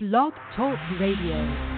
[0.00, 1.77] Blog Talk Radio.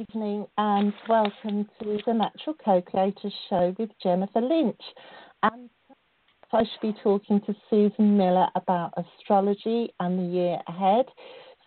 [0.00, 4.80] Evening and welcome to the Natural Co-Creators Show with Jennifer Lynch.
[5.42, 5.68] And
[6.52, 11.06] I should be talking to Susan Miller about astrology and the year ahead.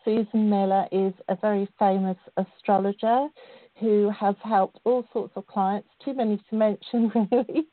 [0.03, 3.27] Susan Miller is a very famous astrologer
[3.79, 7.67] who has helped all sorts of clients, too many to mention really,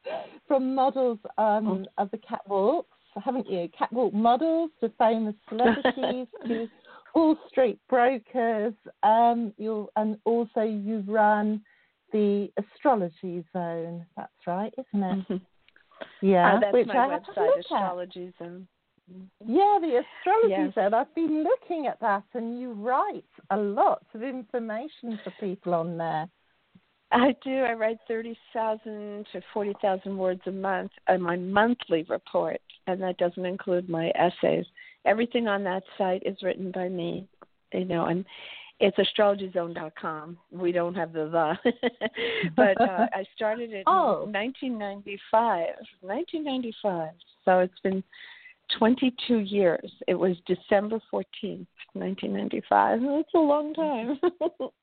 [0.47, 2.03] from models um, oh.
[2.03, 2.85] of the catwalks,
[3.25, 3.69] haven't you?
[3.77, 6.69] Catwalk models to famous celebrities to
[7.15, 8.75] Wall Street Brokers.
[9.03, 11.63] Um, you and also you run
[12.13, 14.07] the Astrology Zone.
[14.17, 15.19] That's right, isn't it?
[15.19, 15.37] Mm-hmm.
[16.23, 18.67] Yeah, uh, that's which my I website, Astrology Zone.
[19.45, 20.75] Yeah, the astrology yes.
[20.75, 20.95] zone.
[20.95, 25.99] I've been looking at that, and you write a lot of information for people on
[25.99, 26.27] there.
[27.13, 27.51] I do.
[27.51, 33.45] I write 30,000 to 40,000 words a month on my monthly report, and that doesn't
[33.45, 34.67] include my essays
[35.05, 37.27] everything on that site is written by me.
[37.73, 38.25] You know, and
[38.81, 40.39] it's astrologyzone.com.
[40.51, 41.73] We don't have the the,
[42.57, 44.25] but uh, I started it oh.
[44.25, 45.67] in 1995.
[46.01, 47.11] 1995.
[47.45, 48.03] So it's been
[48.79, 49.91] 22 years.
[50.09, 53.01] It was December 14th, 1995.
[53.01, 54.19] That's a long time.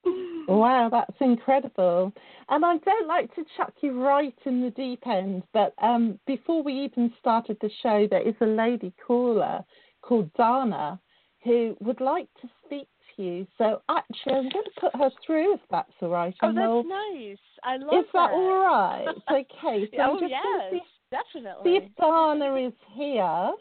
[0.48, 2.14] wow, that's incredible.
[2.50, 6.62] And I don't like to chuck you right in the deep end, but um, before
[6.62, 9.64] we even started the show, there is a lady caller
[10.08, 11.00] called Dana
[11.44, 13.48] who would like to speak to you.
[13.58, 16.36] So actually, I'm going to put her through if that's all right.
[16.42, 17.38] Oh, that's we'll, nice.
[17.64, 19.08] I love Is that, that all right?
[19.32, 19.90] Okay.
[19.96, 20.82] So oh, just yes, see,
[21.12, 21.72] definitely.
[21.72, 23.52] See if Dana is here.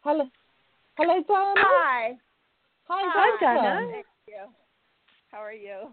[0.00, 0.28] Hello.
[0.96, 1.54] Hello, Dana.
[1.58, 2.16] Hi.
[2.88, 3.86] Hi, Hi Dana.
[3.92, 4.34] Thank you.
[5.30, 5.88] How are you?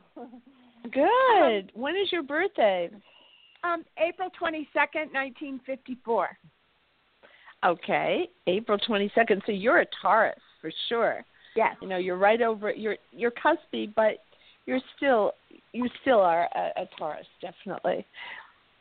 [0.92, 1.72] Good.
[1.76, 2.90] Um, when is your birthday?
[3.64, 6.38] Um, April 22nd, 1954.
[7.66, 9.42] Okay, April 22nd.
[9.46, 11.24] So you're a Taurus for sure.
[11.56, 11.76] Yes.
[11.82, 14.24] You know, you're right over you're you're cuspy, but
[14.66, 15.34] you're still
[15.72, 18.06] you still are a, a Taurus, definitely.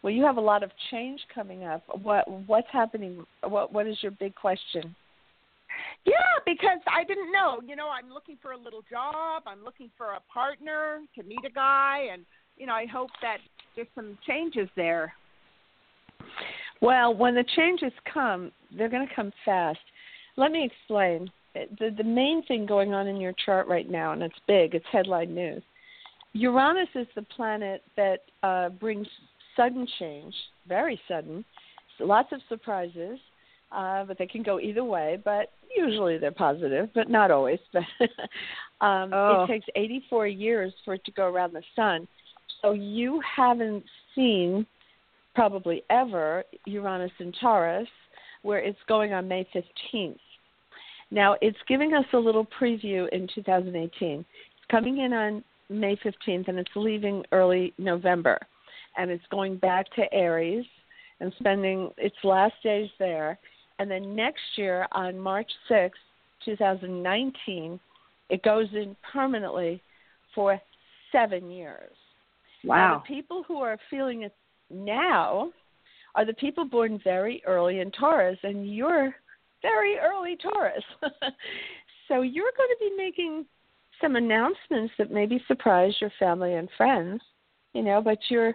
[0.02, 1.82] Well, you have a lot of change coming up.
[2.02, 3.24] What what's happening?
[3.44, 4.94] What what is your big question?
[6.04, 7.60] Yeah, because I didn't know.
[7.66, 9.44] You know, I'm looking for a little job.
[9.46, 12.24] I'm looking for a partner to meet a guy, and
[12.56, 13.38] you know, I hope that
[13.76, 15.12] there's some changes there.
[16.82, 19.78] Well, when the changes come, they're going to come fast.
[20.36, 21.30] Let me explain.
[21.54, 24.84] The, the main thing going on in your chart right now, and it's big, it's
[24.90, 25.62] headline news.
[26.32, 29.06] Uranus is the planet that uh, brings
[29.54, 30.34] sudden change,
[30.66, 31.44] very sudden,
[32.00, 33.18] lots of surprises,
[33.70, 35.18] uh, but they can go either way.
[35.24, 37.58] But usually they're positive, but not always.
[37.72, 39.44] But um, oh.
[39.44, 42.08] it takes 84 years for it to go around the sun.
[42.60, 43.84] So you haven't
[44.14, 44.66] seen
[45.34, 47.88] probably ever Uranus in Taurus,
[48.42, 50.16] where it's going on May 15th.
[51.10, 54.20] Now, it's giving us a little preview in 2018.
[54.20, 54.26] It's
[54.70, 58.38] coming in on May 15th and it's leaving early November.
[58.96, 60.64] And it's going back to Aries
[61.20, 63.38] and spending its last days there.
[63.78, 65.90] And then next year on March 6th,
[66.44, 67.78] 2019,
[68.30, 69.82] it goes in permanently
[70.34, 70.60] for
[71.12, 71.92] seven years.
[72.64, 72.76] Wow.
[72.76, 74.34] Now, the people who are feeling it
[74.72, 75.50] now
[76.14, 79.14] are the people born very early in Taurus, and you're
[79.62, 80.84] very early Taurus.
[82.08, 83.46] so you're going to be making
[84.00, 87.20] some announcements that maybe surprise your family and friends,
[87.72, 88.54] you know, but your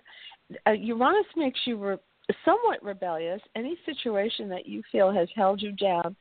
[0.68, 1.98] uh, Uranus makes you re-
[2.46, 3.42] somewhat rebellious.
[3.56, 6.16] Any situation that you feel has held you down,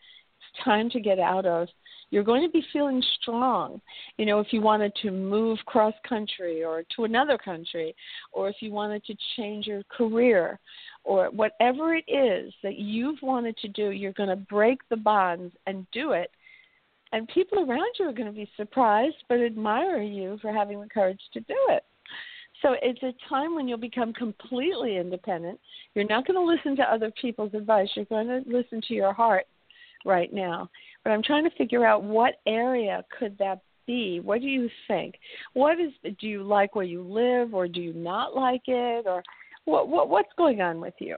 [0.65, 1.69] time to get out of
[2.11, 3.81] you're going to be feeling strong.
[4.17, 7.95] You know, if you wanted to move cross country or to another country,
[8.33, 10.59] or if you wanted to change your career,
[11.05, 15.55] or whatever it is that you've wanted to do, you're going to break the bonds
[15.67, 16.31] and do it.
[17.13, 20.89] And people around you are going to be surprised but admire you for having the
[20.89, 21.85] courage to do it.
[22.63, 25.61] So it's a time when you'll become completely independent.
[25.95, 27.89] You're not going to listen to other people's advice.
[27.95, 29.47] You're going to listen to your heart
[30.07, 30.71] right now
[31.07, 34.19] but I'm trying to figure out what area could that be?
[34.19, 35.15] What do you think?
[35.53, 39.23] What is do you like where you live or do you not like it or
[39.67, 41.17] what what what's going on with you?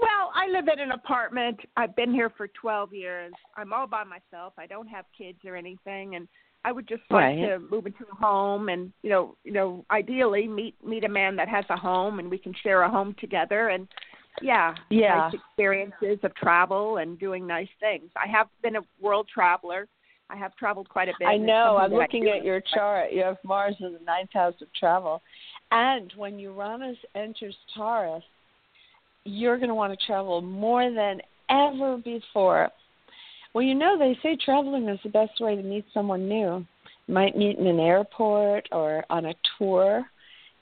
[0.00, 1.58] Well, I live in an apartment.
[1.76, 3.32] I've been here for 12 years.
[3.56, 4.52] I'm all by myself.
[4.56, 6.28] I don't have kids or anything and
[6.64, 7.40] I would just like Right.
[7.40, 11.34] to move into a home and you know, you know, ideally meet meet a man
[11.34, 13.88] that has a home and we can share a home together and
[14.40, 15.16] yeah, Yeah.
[15.16, 18.10] nice experiences of travel and doing nice things.
[18.16, 19.86] I have been a world traveler.
[20.28, 21.26] I have traveled quite a bit.
[21.26, 21.76] I know.
[21.76, 23.12] I'm looking at your chart.
[23.12, 25.22] You have Mars in the ninth house of travel.
[25.72, 28.22] And when Uranus enters Taurus,
[29.24, 31.20] you're going to want to travel more than
[31.50, 32.70] ever before.
[33.52, 36.64] Well, you know, they say traveling is the best way to meet someone new.
[37.06, 40.04] You might meet in an airport or on a tour.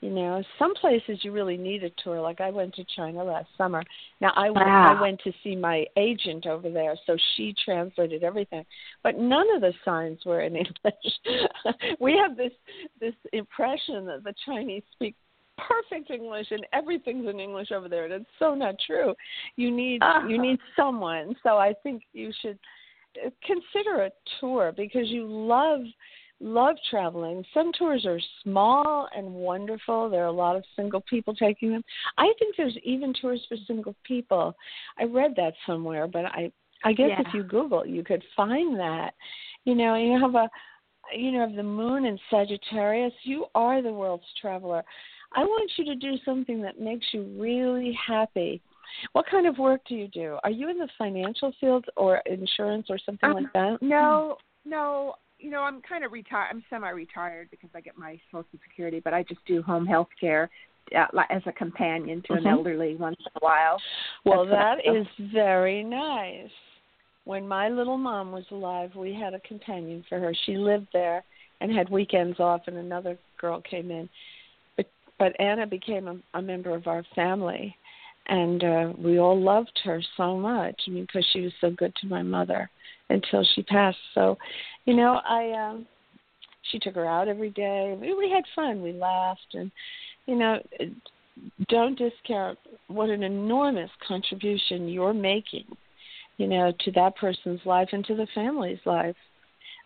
[0.01, 2.21] You know, some places you really need a tour.
[2.21, 3.83] Like I went to China last summer.
[4.21, 4.95] Now I went, Wow.
[4.97, 8.65] I went to see my agent over there, so she translated everything.
[9.03, 11.99] But none of the signs were in English.
[11.99, 12.53] we have this
[13.01, 15.15] this impression that the Chinese speak
[15.67, 19.13] perfect English and everything's in English over there, and it's so not true.
[19.57, 21.35] You need you need someone.
[21.43, 22.57] So I think you should
[23.25, 25.81] uh, consider a tour because you love
[26.39, 27.43] love traveling.
[27.53, 30.09] Some tours are small and wonderful.
[30.09, 31.83] There are a lot of single people taking them.
[32.17, 34.55] I think there's even tours for single people.
[34.97, 36.51] I read that somewhere, but I
[36.83, 37.21] I guess Yeah.
[37.27, 39.13] if you Google, you could find that.
[39.65, 40.49] You know, you have a
[41.13, 44.83] you know, have the moon in Sagittarius, you are the world's traveler.
[45.35, 48.61] I want you to do something that makes you really happy.
[49.13, 50.37] What kind of work do you do?
[50.43, 53.81] Are you in the financial field or insurance or something Um, like that?
[53.81, 55.15] No, no.
[55.39, 56.49] You know, I'm kind of retired.
[56.51, 60.49] I'm semi-retired because I get my Social Security, but I just do home health care
[60.95, 62.51] uh, as a companion to an Mhm.
[62.51, 63.81] elderly once in a while.
[64.25, 64.95] Well, That's what I that do.
[64.95, 66.51] is very nice.
[67.23, 70.33] When my little mom was alive, we had a companion for her.
[70.33, 71.23] She lived there
[71.61, 74.09] and had weekends off, and another girl came in.
[74.75, 74.87] But
[75.17, 77.77] but Anna became a, a member of our family,
[78.27, 81.93] and uh, we all loved her so much I mean, because she was so good
[81.97, 82.69] to my mother
[83.09, 83.97] until she passed.
[84.13, 84.37] So,
[84.85, 85.85] you know, I um,
[86.71, 87.97] she took her out every day.
[87.99, 88.81] We, we had fun.
[88.81, 89.71] We laughed, and
[90.25, 90.59] you know,
[91.67, 92.57] don't discount
[92.87, 95.65] what an enormous contribution you're making,
[96.37, 99.15] you know, to that person's life and to the family's life.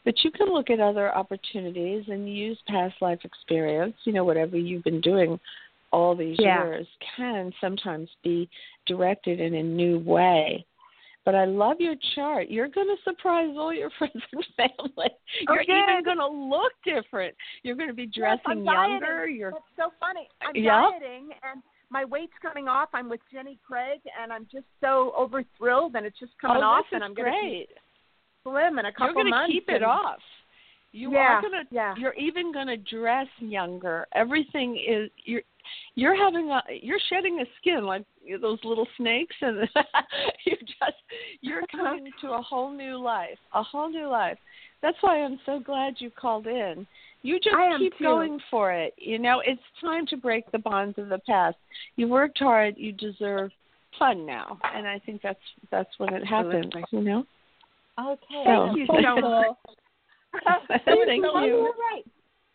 [0.06, 4.58] But you can look at other opportunities and use past life experience, you know, whatever
[4.58, 5.40] you've been doing
[5.94, 6.64] all these Yeah.
[6.64, 8.50] years can sometimes be
[8.86, 10.66] directed in a new way.
[11.26, 12.50] But I love your chart.
[12.50, 15.10] You're going to surprise all your friends and family.
[15.50, 17.34] Oh, You're even going to look different.
[17.64, 19.22] You're going to be Yes, dressing I'm younger.
[19.22, 19.38] dieting.
[19.38, 20.28] You're That's so funny.
[20.42, 20.90] I'm Yeah.
[21.00, 22.90] dieting and my weight's coming off.
[22.94, 26.66] I'm with Jenny Craig and I'm just so over thrilled and it's just coming oh,
[26.66, 27.70] off and I'm gonna great.
[28.44, 30.20] slim in a couple You're going to keep it and- off.
[30.96, 31.64] You yeah, are going to.
[31.72, 31.96] yeah.
[31.98, 34.06] You're even going to dress younger.
[34.14, 35.10] Everything is.
[35.26, 35.42] You're.
[35.96, 36.62] You're having a.
[36.82, 38.06] You're shedding a skin like
[38.42, 39.58] those little snakes, and
[40.46, 40.98] you just.
[41.42, 41.78] You're uh-huh.
[41.78, 43.38] coming to a whole new life.
[43.54, 44.38] A whole new life.
[44.82, 46.86] That's why I'm so glad you called in.
[47.22, 48.04] You just keep too.
[48.04, 48.94] going for it.
[48.98, 51.58] You know, it's time to break the bonds of the past.
[51.96, 52.76] You worked hard.
[52.78, 53.52] You deserve
[53.98, 55.40] fun now, and I think that's
[55.72, 56.74] that's when it happens.
[56.92, 57.26] You know.
[58.00, 58.44] Okay.
[58.44, 58.94] Thank you so
[59.26, 59.58] all,
[60.68, 61.70] Thank you you.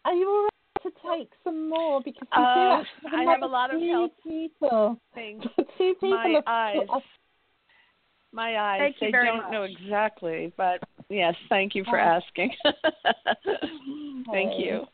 [0.04, 2.00] Are you all right to take some more?
[2.02, 5.00] Because we do Uh, actually I have a lot of two health people.
[5.14, 5.44] Things.
[5.78, 6.76] two people My have eyes.
[6.86, 7.02] put us-
[8.32, 8.78] My eyes.
[8.80, 9.52] Thank you they very don't much.
[9.52, 12.02] know exactly, but yes, thank you for Oh.
[12.04, 12.54] asking.
[14.30, 14.86] thank you.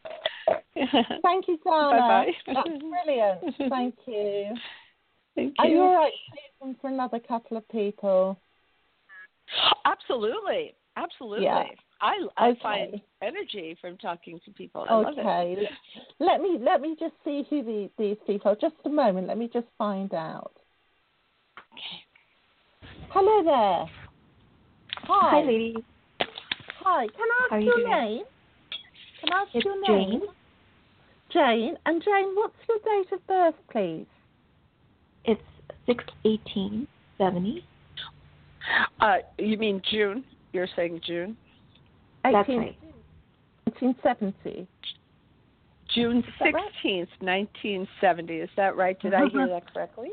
[1.22, 1.90] Thank you, Dana.
[1.90, 2.32] Bye-bye.
[2.46, 3.56] That's brilliant.
[3.70, 4.54] Thank you.
[5.34, 5.54] Thank you.
[5.58, 5.82] Are you you.
[5.82, 6.12] all right,
[6.60, 8.38] Susan, for another couple of people?
[9.84, 10.74] Absolutely.
[10.96, 11.44] Absolutely.
[11.44, 11.64] Yeah.
[12.00, 12.60] I I Okay.
[12.62, 14.86] find energy from talking to people.
[14.88, 15.20] I love it.
[15.20, 15.68] Okay.
[16.18, 18.56] Let me let me just see who the, these people are.
[18.56, 19.26] Just a moment.
[19.28, 20.52] Let me just find out.
[21.72, 22.04] Okay.
[23.10, 23.90] Hello there.
[25.06, 25.30] Hi.
[25.30, 25.76] Hi, ladies.
[26.80, 27.06] Hi.
[27.06, 28.24] Can I ask How are you your name?
[29.20, 30.20] Can I ask It's your name?
[30.20, 30.22] Jane.
[31.32, 31.76] Jane.
[31.86, 34.06] And Jane, what's your date of birth, please?
[35.24, 35.42] It's
[35.86, 36.86] six eighteen
[37.18, 37.64] seventy.
[39.00, 40.24] Uh you mean June?
[40.52, 41.36] You're saying June?
[42.32, 42.76] That's 18 right.
[43.64, 44.66] 1970.
[45.94, 46.64] June that right?
[46.72, 48.36] sixteenth, nineteen seventy.
[48.36, 48.98] Is that right?
[49.00, 50.10] Did I hear that correctly?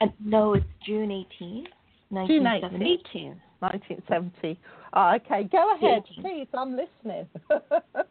[0.00, 1.68] Uh, no, it's June eighteenth,
[2.10, 2.74] June 18th.
[2.76, 3.40] Eighteen.
[3.60, 4.60] 1970.
[4.92, 6.22] Oh, okay, go ahead, 18.
[6.22, 6.48] please.
[6.54, 7.26] I'm listening.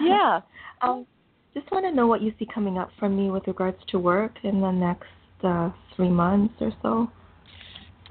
[0.00, 0.40] Yeah.
[0.82, 1.06] Um,
[1.54, 4.32] just want to know what you see coming up from me with regards to work
[4.42, 5.06] in the next
[5.42, 7.10] uh, three months or so.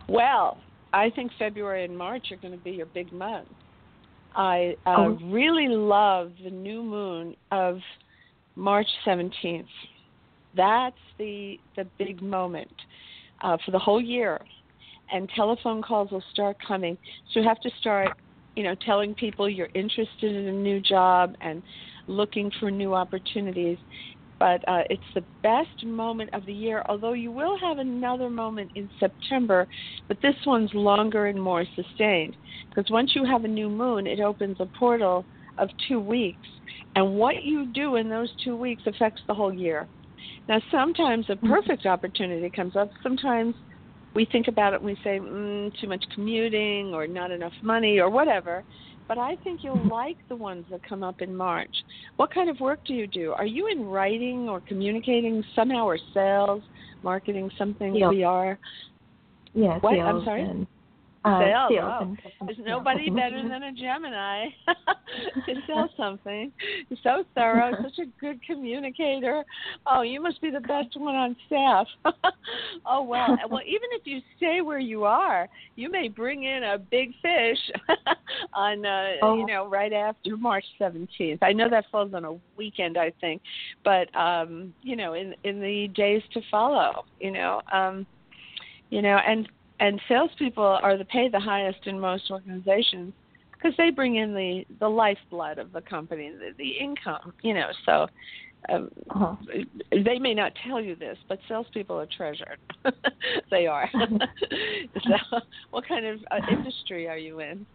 [0.08, 0.58] Well,
[0.92, 3.52] I think February and March are going to be your big months.
[4.36, 5.20] I uh, Oh.
[5.24, 7.80] really love the new moon of
[8.56, 9.68] March 17th.
[10.56, 12.72] That's the the big moment
[13.42, 14.40] uh, for the whole year,
[15.12, 16.98] and telephone calls will start coming.
[17.32, 18.10] So you have to start,
[18.56, 21.64] you know, telling people you're interested in a new job and
[22.08, 23.78] looking for new opportunities.
[24.44, 26.84] But uh, it's the best moment of the year.
[26.90, 29.66] Although you will have another moment in September,
[30.10, 32.36] but this one's longer and more sustained
[32.68, 35.26] because once you have a new moon, it opens a portal
[35.60, 36.46] of two weeks,
[36.98, 39.88] and what you do in those two weeks affects the whole year.
[40.50, 42.90] Now, sometimes a perfect opportunity comes up.
[43.02, 43.56] Sometimes
[44.14, 48.00] we think about it and we say, mm, too much commuting or not enough money
[48.00, 48.66] or whatever.
[49.08, 51.74] But I think you'll like the ones that come up in March.
[52.18, 53.34] What kind of work do you do?
[53.34, 56.64] Are you in writing or communicating somehow or sales,
[57.04, 58.14] marketing, something, Sales.
[58.14, 58.60] PR?
[59.60, 60.00] Yeah, What?
[60.00, 60.42] I'm sorry?
[60.42, 60.68] and
[61.26, 62.16] uh, sales wow.
[62.46, 64.48] There's nobody better than a Gemini
[65.46, 66.52] to sell something.
[66.90, 69.44] You're so thorough, such a good communicator.
[69.86, 71.88] Oh, you must be the best one on staff.
[72.86, 76.78] oh well, well even if you stay where you are, you may bring in a
[76.78, 77.60] big fish
[78.54, 79.38] on uh, Oh.
[79.38, 81.40] you know right after March 17th.
[81.42, 83.42] I know that falls on a weekend, I think,
[83.84, 88.06] but um, you know in in the days to follow, you know, um,
[88.90, 89.48] you know, and
[89.80, 93.14] and salespeople are the pay the highest in most organizations
[93.52, 97.68] because they bring in the the lifeblood of the company, the, the income, you know.
[97.86, 98.08] So
[98.70, 99.36] um, Uh-huh.
[99.92, 102.60] they may not tell you this, but salespeople are treasured.
[103.52, 103.90] they are.
[105.04, 105.40] so,
[105.72, 107.66] what kind of uh, industry are you in?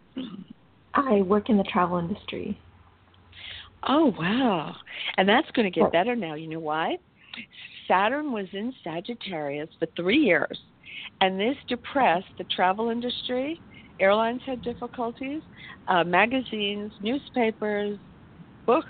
[0.95, 2.59] I work in the travel industry.
[3.87, 4.75] Oh wow!
[5.17, 6.33] And that's going to get better now.
[6.33, 6.97] You know why?
[7.87, 10.59] Saturn was in Sagittarius for three years,
[11.21, 13.61] and this depressed the travel industry.
[13.99, 15.41] Airlines had difficulties.
[15.87, 17.99] Uh, magazines, newspapers,
[18.65, 18.87] books,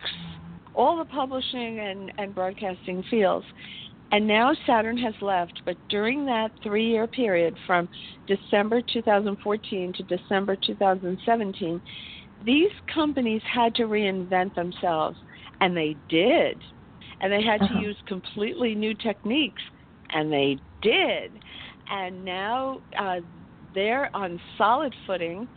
[0.75, 3.45] all the publishing and, and broadcasting fields.
[4.11, 7.87] And now Saturn has left, but during that three year period from
[8.27, 11.81] December 2014 to December 2017,
[12.43, 15.17] these companies had to reinvent themselves,
[15.61, 16.61] and they did.
[17.21, 17.79] And they had Uh-huh.
[17.79, 19.61] to use completely new techniques,
[20.11, 21.39] and they did.
[21.89, 23.21] And now uh,
[23.73, 25.47] they're on solid footing.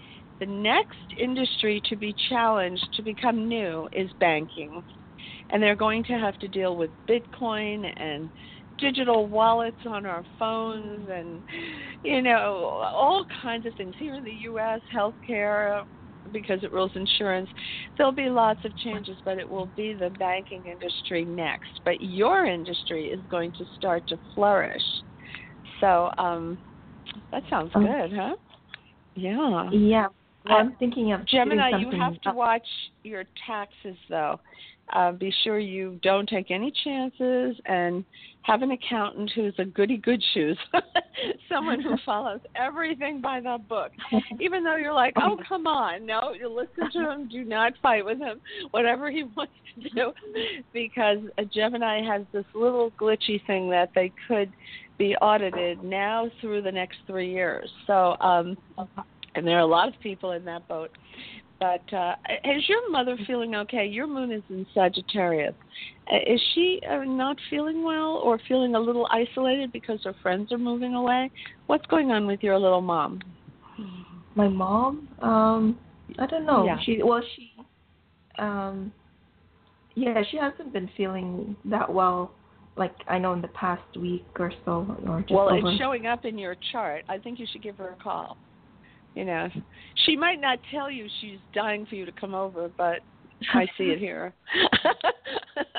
[0.40, 4.82] The next industry to be challenged to become new is banking.
[5.50, 8.30] And they're going to have to deal with Bitcoin and
[8.78, 11.44] digital wallets on our phones and,
[12.02, 13.94] you know, all kinds of things.
[13.98, 15.82] Here in the U.S., healthcare,
[16.32, 17.50] because it rules insurance,
[17.96, 21.80] there'll be lots of changes, but it will be the banking industry next.
[21.84, 24.82] But your industry is going to start to flourish.
[25.82, 26.56] So um,
[27.32, 28.36] that sounds Um, good, huh?
[29.16, 29.68] Yeah.
[29.72, 30.06] Yeah.
[30.46, 32.66] Well, I'm thinking of Gemini, you have to watch
[33.02, 34.40] your taxes, though.
[34.92, 38.04] Uh, be sure you don't take any chances and
[38.42, 40.58] have an accountant who's a goody good shoes,
[41.48, 43.92] someone who follows everything by the book.
[44.40, 48.04] Even though you're like, oh, come on, no, you listen to him, do not fight
[48.04, 48.40] with him,
[48.72, 50.12] whatever he wants to do,
[50.72, 54.52] because a Gemini has this little glitchy thing that they could
[54.98, 57.68] be audited now through the next three years.
[57.86, 58.56] So, um,
[59.34, 60.90] and there are a lot of people in that boat.
[61.58, 63.86] But uh, is your mother feeling okay?
[63.86, 65.54] Your moon is in Sagittarius.
[66.12, 70.50] Uh, Is she uh, not feeling well or feeling a little isolated because her friends
[70.50, 71.30] are moving away?
[71.68, 73.20] What's going on with your little mom?
[74.34, 75.78] My mom, um,
[76.18, 76.64] I don't know.
[76.64, 76.78] Yeah.
[76.84, 77.52] She well, she,
[78.40, 78.92] um,
[79.94, 82.32] yeah, she hasn't been feeling that well.
[82.76, 85.68] Like I know in the past week or so, or just well, over.
[85.70, 87.04] it's showing up in your chart.
[87.08, 88.36] I think you should give her a call.
[89.14, 89.48] You know,
[90.06, 93.00] she might not tell you she's dying for you to come over, but
[93.54, 94.32] I see it here.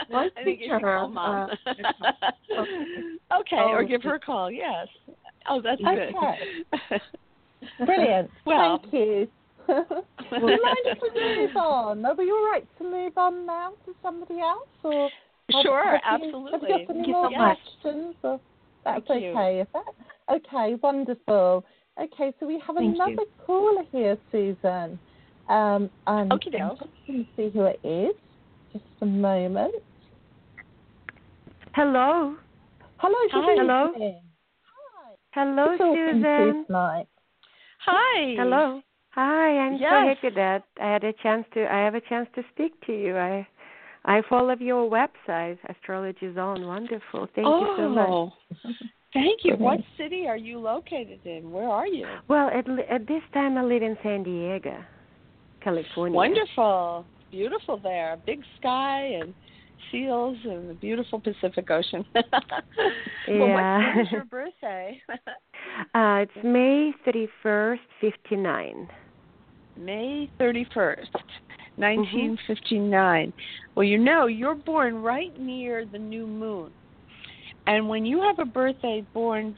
[0.10, 1.50] Well, I think you should her, call mom.
[1.66, 1.72] uh,
[3.40, 4.52] okay, Oh, or give her a call.
[4.52, 4.88] Yes.
[5.50, 6.14] Oh, that's good.
[6.16, 7.02] Okay.
[7.86, 8.30] Brilliant.
[8.46, 9.28] Well- Thank you.
[9.68, 9.80] Would
[10.32, 12.06] you mind if we move on?
[12.06, 14.68] Are we all right to move on now to somebody else?
[14.84, 15.10] Or
[15.62, 16.52] Sure, have you- absolutely.
[16.52, 17.58] Have you got any Thank more so much.
[17.82, 18.16] questions?
[18.24, 18.42] Or
[18.86, 19.30] that's Thank you.
[19.32, 20.36] okay, is that?
[20.36, 21.66] Okay, wonderful.
[22.00, 23.04] Okay, so we have Thank you.
[23.04, 25.00] another caller here, Susan.
[25.50, 26.80] Um, and Okie I'm doke.
[26.80, 28.16] just going to see who it is.
[28.72, 29.76] Just a moment.
[31.76, 32.36] Hello.
[32.98, 33.56] Hello, Hi.
[33.58, 33.92] Hello.
[33.94, 34.22] evening.
[35.34, 36.66] Hello, Who's talking to you Susan.
[36.66, 37.08] tonight?
[37.86, 38.36] Hi.
[38.38, 38.82] Hello.
[39.10, 42.44] Hi, I'm so happy that I had a chance to I have a chance to
[42.54, 43.16] speak to you.
[43.18, 43.46] I
[44.06, 46.66] I follow your website, Astrology Zone.
[46.66, 47.28] Wonderful.
[47.36, 48.34] Thank oh, you so much.
[49.14, 49.56] Thank you.
[49.56, 51.52] What city are you located in?
[51.52, 52.08] Where are you?
[52.28, 54.76] Well, at at this time I live in San Diego.
[55.64, 56.16] California.
[56.16, 58.18] Wonderful, beautiful there.
[58.26, 59.34] Big sky and
[59.92, 62.04] seals and the beautiful Pacific Ocean.
[62.14, 62.24] well,
[63.28, 63.96] Yeah.
[63.96, 65.02] what is your birthday?
[65.96, 68.88] Uh, it's May thirty first, fifty nine.
[69.76, 71.08] May 31st,
[71.76, 73.34] 1959.
[73.76, 76.72] Well, you know, you're born right near the new moon.
[77.66, 79.58] And when you have a birthday born,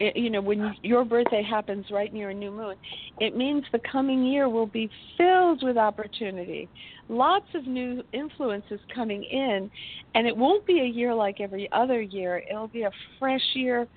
[0.00, 2.76] eh, you know, when your birthday happens right near a new moon,
[3.20, 6.68] it means the coming year will be filled with opportunity.
[7.08, 9.70] Lots of new influences coming in,
[10.14, 12.42] and it won't be a year like every other year.
[12.48, 13.88] It'll be a fresh year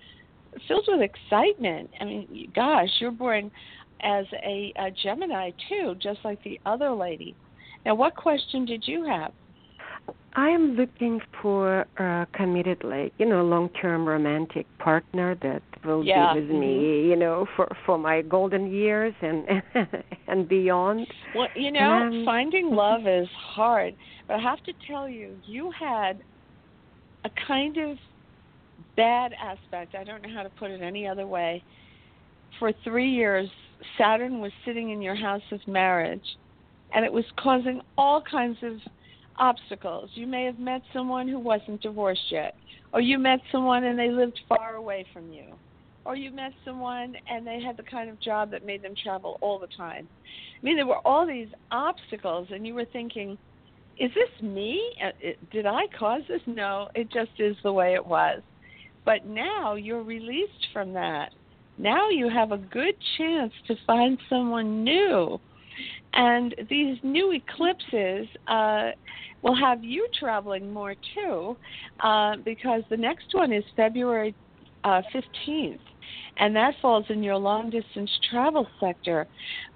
[0.68, 1.90] filled with excitement.
[2.00, 3.52] I mean, gosh, you're born
[4.02, 7.36] as a, a Gemini too, just like the other lady.
[7.86, 9.32] Now, what question did you have?
[10.36, 16.34] I am looking for a committed, like you know, long-term romantic partner that will Yeah.
[16.34, 19.64] be with me, you know, for for my golden years and
[20.28, 21.08] and beyond.
[21.34, 23.96] Well, you know, Um, finding love is hard,
[24.28, 26.22] but I have to tell you, you had
[27.24, 27.98] a kind of
[28.98, 29.96] bad aspect.
[29.96, 31.64] I don't know how to put it any other way.
[32.60, 33.50] For three years,
[33.98, 36.38] Saturn was sitting in your house of marriage,
[36.94, 38.74] and it was causing all kinds of
[39.38, 40.10] obstacles.
[40.14, 42.56] You may have met someone who wasn't divorced yet,
[42.94, 45.46] or you met someone and they lived far away from you,
[46.06, 49.38] or you met someone and they had the kind of job that made them travel
[49.42, 50.08] all the time.
[50.62, 53.38] I mean, there were all these obstacles, and you were thinking,
[53.98, 54.82] is this me?
[55.04, 55.12] Uh,
[55.52, 56.42] Did I cause this?
[56.48, 58.42] No, it just is the way it was.
[59.06, 61.30] But now you're released from that.
[61.78, 65.40] Now you have a good chance to find someone new.
[66.14, 68.92] And these new eclipses uh,
[69.42, 71.58] will have you traveling more too,
[72.02, 74.34] uh, because the next one is February
[74.86, 75.80] uh, 15th,
[76.38, 79.28] and that falls in your long distance travel sector.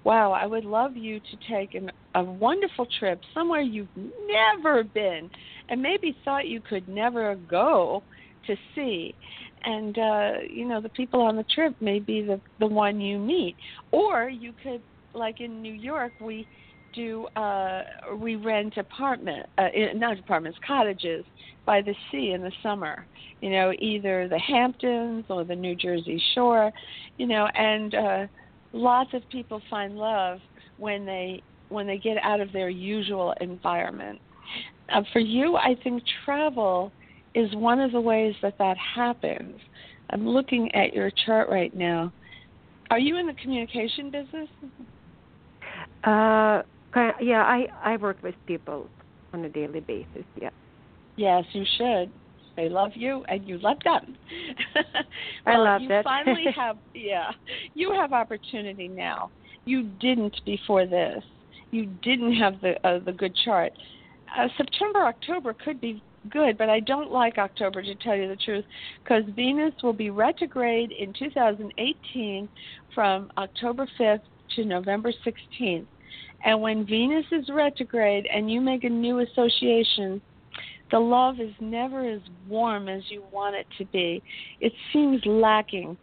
[0.04, 3.88] Wow, I would love you to take an, a wonderful trip somewhere you've
[4.26, 5.28] never been
[5.68, 8.02] and maybe thought you could never go
[8.46, 9.14] to see.
[9.64, 13.18] And uh, you know, the people on the trip may be the the one you
[13.18, 13.56] meet.
[13.92, 14.82] Or you could
[15.14, 16.46] like in New York we
[16.92, 17.82] do uh
[18.16, 21.24] we rent apartment uh not apartments cottages
[21.64, 23.06] by the sea in the summer
[23.40, 26.72] you know either the Hamptons or the New Jersey shore
[27.16, 28.26] you know and uh
[28.72, 30.40] lots of people find love
[30.78, 34.20] when they when they get out of their usual environment
[34.92, 36.92] uh, for you i think travel
[37.34, 39.58] is one of the ways that that happens
[40.10, 42.12] i'm looking at your chart right now
[42.90, 44.48] are you in the communication business
[46.04, 46.62] Uh,
[47.20, 48.88] yeah, I I work with people
[49.32, 50.24] on a daily basis.
[50.40, 50.50] Yeah.
[51.16, 52.10] Yes, you should.
[52.56, 54.16] They love you and you love them.
[55.46, 56.04] I love you that.
[56.04, 57.30] finally have yeah.
[57.74, 59.30] You have opportunity now.
[59.64, 61.22] You didn't before this.
[61.70, 63.72] You didn't have the uh, the good chart.
[64.36, 68.36] Uh, September October could be good, but I don't like October to tell you the
[68.36, 68.64] truth
[69.02, 72.48] because Venus will be retrograde in 2018
[72.94, 74.20] from October 5th
[74.56, 75.86] to November 16th.
[76.44, 80.20] And when Venus is retrograde and you make a new association,
[80.90, 84.22] the love is never as warm as you want it to be.
[84.60, 85.96] It seems lacking.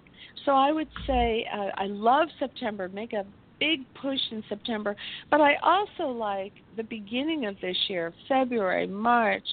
[0.45, 2.88] So I would say uh, I love September.
[2.88, 3.25] Make a
[3.60, 4.95] big push in September.
[5.30, 9.43] But I also like the beginning of this year February, March,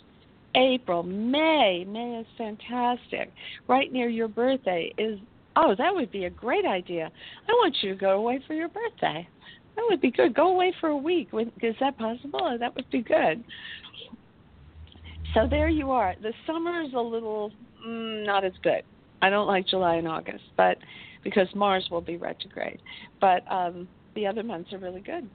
[0.55, 1.85] April, May.
[1.87, 3.33] May is fantastic.
[3.69, 5.19] Right near your birthday is,
[5.57, 7.11] oh, that would be a great idea.
[7.49, 9.27] I want you to go away for your birthday.
[9.77, 10.35] That would be good.
[10.35, 11.29] Go away for a week.
[11.63, 12.57] Is that possible?
[12.59, 13.43] That would be good.
[15.35, 16.15] So there you are.
[16.23, 17.51] The summer is a little
[17.85, 18.83] mm, not as good.
[19.21, 20.79] I don't like July and August, but
[21.25, 22.79] because Mars will be retrograde.
[23.21, 25.29] But um the other months are really good.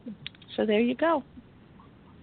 [0.56, 1.24] So there you go.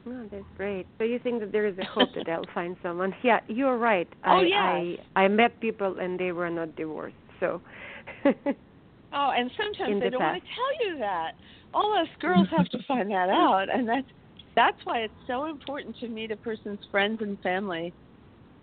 [0.09, 0.87] Oh, that's great.
[0.99, 3.14] So you think that there is a hope that I'll find someone?
[3.23, 4.09] Yeah, you're right.
[4.25, 4.99] Oh, I, yes.
[5.16, 7.16] I I met people and they were not divorced.
[7.40, 7.61] So
[9.12, 11.33] Oh, and sometimes they the don't want to tell you that.
[11.73, 14.07] All us girls have to find that out, and that's
[14.55, 17.95] that's why it's so important to meet a person's friends and family.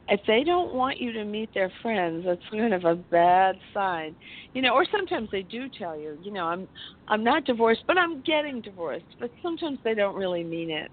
[0.10, 4.18] If they don't want you to meet their friends, that's kind of a bad sign.
[4.54, 6.68] You know, or sometimes they do tell you, you know, I'm
[7.08, 9.06] I'm not divorced, but I'm getting divorced.
[9.20, 10.92] But sometimes they don't really mean it.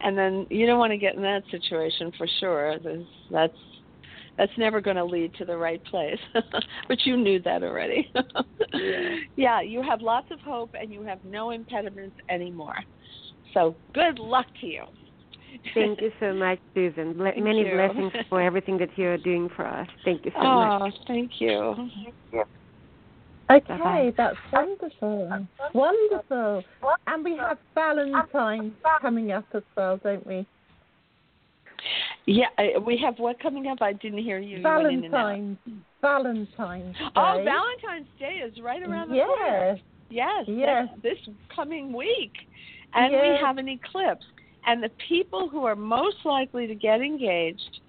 [0.00, 2.78] And then you don't want to get in that situation for sure.
[2.78, 3.52] There's, that's
[4.36, 6.18] that's never going to lead to the right place.
[6.88, 8.10] but you knew that already.
[8.72, 9.16] Yeah.
[9.36, 12.76] yeah, you have lots of hope and you have no impediments anymore.
[13.52, 14.84] So good luck to you.
[15.74, 17.12] thank you so much, Susan.
[17.16, 17.74] Ble- many you.
[17.74, 19.86] blessings for everything that you are doing for us.
[20.04, 20.94] Thank you so oh, much.
[20.96, 21.74] Oh, thank you.
[23.50, 24.12] Okay, Bye-bye.
[24.16, 25.46] that's wonderful.
[25.74, 26.62] Wonderful.
[27.06, 30.46] And we have Valentine's coming up as well, don't we?
[32.26, 33.78] Yeah, uh, we have what coming up?
[33.82, 34.58] I didn't hear you.
[34.58, 35.20] You went in and out.
[35.20, 35.58] Valentine's.
[36.00, 37.04] Valentine's Day.
[37.16, 39.76] Oh, Valentine's Day is right around the corner.
[39.76, 39.78] Yes.
[40.10, 40.88] Yes, Yes.
[41.02, 41.18] this
[41.54, 42.32] coming week.
[42.94, 44.24] And we have an eclipse.
[44.66, 47.80] And the people who are most likely to get engaged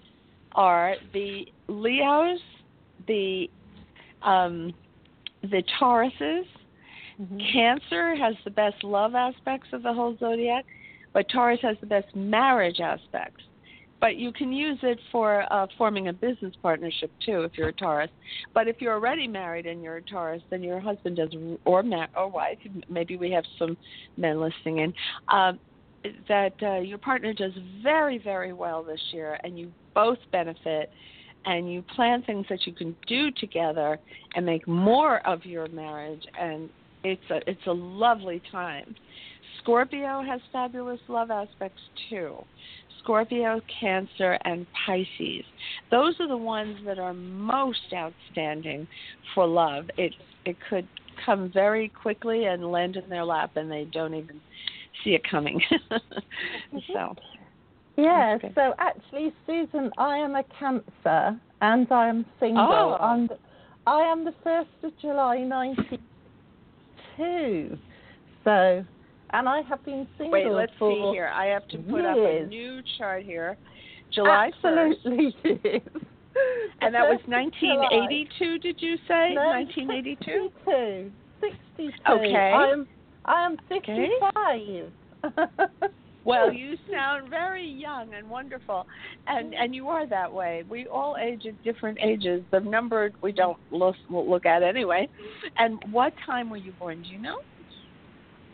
[0.53, 2.39] are the Leos,
[3.07, 3.49] the
[4.23, 4.73] um,
[5.49, 6.45] the Tauruses.
[7.19, 7.51] Mhm.
[7.51, 10.65] Cancer has the best love aspects of the whole zodiac,
[11.13, 13.43] but Taurus has the best marriage aspects.
[14.01, 17.73] But you can use it for uh, forming a business partnership too if you're a
[17.73, 18.11] Taurus.
[18.53, 22.07] But if you're already married and you're a Taurus, then your husband does, or ma-
[22.15, 22.59] or wife.
[22.89, 23.77] Maybe we have some
[24.17, 24.93] men listening in.
[25.29, 25.59] Um,
[26.27, 30.91] that uh, your partner does very very well this year, and you both benefit.
[31.45, 33.99] And you plan things that you can do together
[34.35, 36.69] and make more of your marriage, and
[37.03, 38.95] it's a it's a lovely time.
[39.61, 42.35] Scorpio has fabulous love aspects too.
[43.05, 45.45] Scorpio, Cancer, and Pisces.
[45.91, 48.87] Those are the ones that are most outstanding
[49.33, 49.85] for love.
[49.97, 50.13] It
[50.45, 50.87] it could
[51.23, 54.41] come very quickly and land in their lap, and they don't even
[55.03, 55.61] see it coming.
[56.73, 56.93] Mm-hmm.
[56.93, 57.15] so,
[57.97, 58.51] Yes, Okay.
[58.55, 62.67] so actually, Susan, I am a Cancer and I am single.
[62.69, 62.97] Oh.
[62.99, 63.29] I'm
[63.87, 67.77] I am the 1st of July 92.
[68.43, 68.83] So,
[69.31, 71.27] and I have been single wait, let's for see here.
[71.33, 73.55] I have to put up a new chart here.
[74.11, 75.81] July Absolutely is.
[76.81, 77.81] and that was The 1st of July.
[77.81, 78.59] 1982.
[78.59, 80.49] Did you say No, 1982?
[80.65, 81.11] 62.
[81.77, 81.91] 62.
[82.11, 82.51] Okay.
[82.55, 82.87] I am,
[83.25, 84.09] I am Okay.
[86.25, 86.27] 55.
[86.27, 88.85] Well, you sound very young and wonderful,
[89.27, 90.63] and and you are that way.
[90.69, 92.43] We all age at different ages.
[92.51, 95.07] The number we don't look look at anyway.
[95.57, 97.03] And what time were you born?
[97.03, 97.37] Do you know?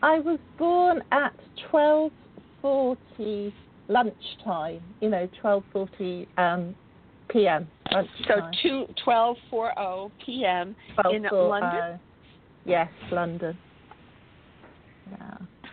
[0.04, 1.34] I was born at
[1.72, 3.54] 12.40
[3.88, 6.76] lunchtime, you know, 12.40 um,
[7.30, 7.68] p.m.
[7.90, 8.52] So lunchtime.
[8.64, 10.76] two twelve four oh p.m.
[11.12, 12.00] in 12:40, London?
[12.66, 13.58] Yes, London.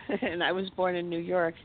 [0.21, 1.55] And I was born in New York.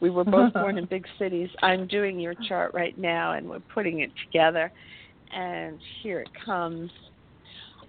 [0.00, 1.48] We were both born in big cities.
[1.62, 4.70] I'm doing your chart right now, and we're putting it together.
[5.32, 6.90] And here it comes.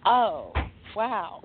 [0.06, 0.54] Oh,
[0.96, 1.44] wow.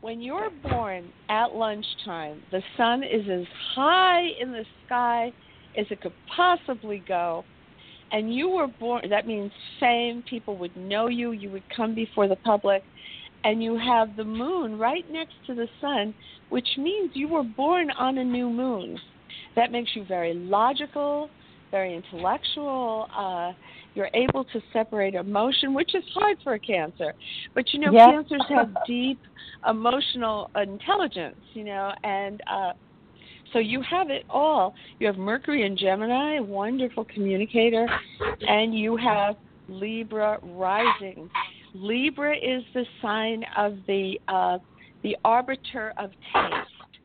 [0.00, 5.32] When you're born at lunchtime, the sun is as high in the sky
[5.76, 7.44] as it could possibly go.
[8.10, 12.26] And you were born, that means fame, people would know you, you would come before
[12.26, 12.82] the public,
[13.48, 16.14] and you have the moon right next to the sun,
[16.50, 18.98] which means you were born on a new moon.
[19.56, 21.30] That makes you very logical,
[21.70, 23.06] very intellectual.
[23.16, 23.52] Uh,
[23.94, 27.14] you're able to separate emotion, which is hard for a cancer.
[27.54, 28.04] But you know, Yeah.
[28.04, 29.18] cancers have deep
[29.66, 32.72] emotional intelligence, you know, and uh,
[33.54, 34.74] so you have it all.
[34.98, 37.88] You have Mercury in Gemini, wonderful communicator,
[38.46, 39.36] and you have
[39.68, 41.30] Libra rising.
[41.74, 44.58] Libra is the sign of the uh,
[45.02, 46.98] the arbiter of taste.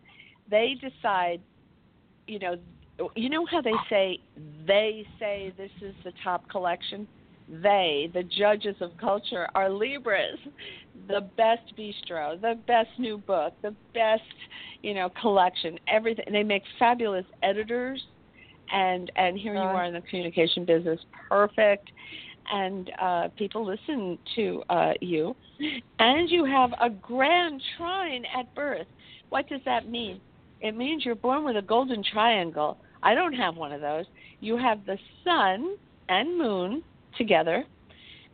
[0.49, 1.41] They decide,
[2.27, 2.55] you know,
[3.15, 4.19] you know how they say
[4.67, 7.07] they say this is the top collection.
[7.61, 10.39] They, the judges of culture, are Libras.
[11.07, 14.21] The best bistro, the best new book, the best,
[14.81, 15.77] you know, collection.
[15.87, 16.25] Everything.
[16.31, 18.01] They make fabulous editors,
[18.71, 21.91] and and here you are in the communication business, perfect.
[22.51, 25.35] And uh, people listen to uh, you,
[25.99, 28.87] and you have a grand trine at birth.
[29.29, 30.19] What does that mean?
[30.61, 32.77] It means you're born with a golden triangle.
[33.01, 34.05] I don't have one of those.
[34.39, 35.75] You have the sun
[36.09, 36.83] and moon
[37.17, 37.63] together,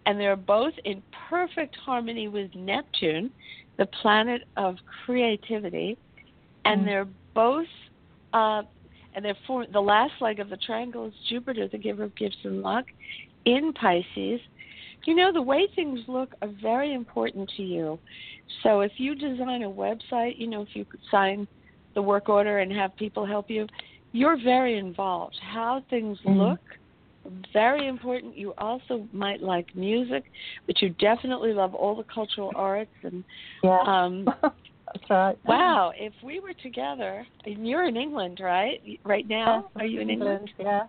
[0.05, 3.31] and they're both in perfect harmony with Neptune,
[3.77, 5.97] the planet of creativity,
[6.65, 6.85] and Mm.
[6.85, 7.67] they're both,
[8.33, 8.63] uh,
[9.13, 12.43] and they're for, the last leg of the triangle is Jupiter, the giver of gifts
[12.43, 12.85] and luck,
[13.45, 14.39] in Pisces.
[15.05, 17.99] You know, the way things look are very important to you.
[18.63, 21.47] So if you design a website, you know, if you could sign
[21.95, 23.65] the work order and have people help you,
[24.11, 25.37] you're very involved.
[25.41, 26.37] How things Mhm.
[26.37, 26.59] look,
[27.53, 28.37] very important.
[28.37, 30.25] You also might like music,
[30.67, 33.23] but you definitely love all the cultural arts and
[33.63, 33.81] Yeah.
[33.81, 34.25] um
[34.93, 35.37] That's right.
[35.45, 38.79] wow, if we were together, and you're in England, right?
[39.05, 39.69] Right now?
[39.75, 40.51] Are you in England?
[40.57, 40.83] Yeah.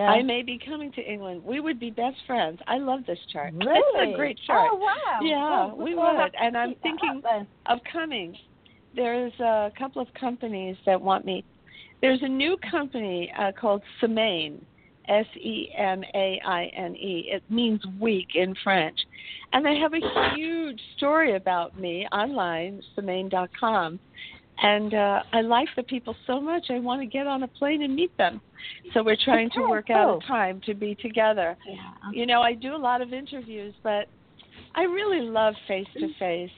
[0.00, 1.44] I may be coming to England.
[1.44, 2.58] We would be best friends.
[2.66, 3.52] I love this chart.
[3.54, 3.72] really?
[4.08, 4.70] It's a great chart.
[4.72, 5.20] Oh wow.
[5.22, 6.34] Yeah, Well, we we'll would.
[6.40, 7.22] And I'm thinking
[7.66, 8.36] of coming.
[8.94, 11.44] There's a couple of companies that want me.
[12.00, 14.64] There's a new company uh, called Semaine,
[15.08, 17.28] S E M A I N E.
[17.30, 18.98] It means week in French.
[19.52, 24.00] And they have a huge story about me online, Semaine.com.
[24.62, 27.82] And uh, I like the people so much, I want to get on a plane
[27.82, 28.40] and meet them.
[28.94, 31.56] So we're trying to work out a time to be together.
[31.66, 31.76] Yeah.
[32.12, 34.06] You know, I do a lot of interviews, but
[34.76, 36.50] I really love face to face.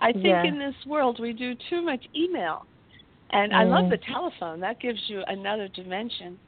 [0.00, 0.44] I think Yeah.
[0.44, 2.66] in this world we do too much email.
[3.30, 3.90] And I love Mm.
[3.90, 4.60] the telephone.
[4.60, 6.38] That gives you another dimension.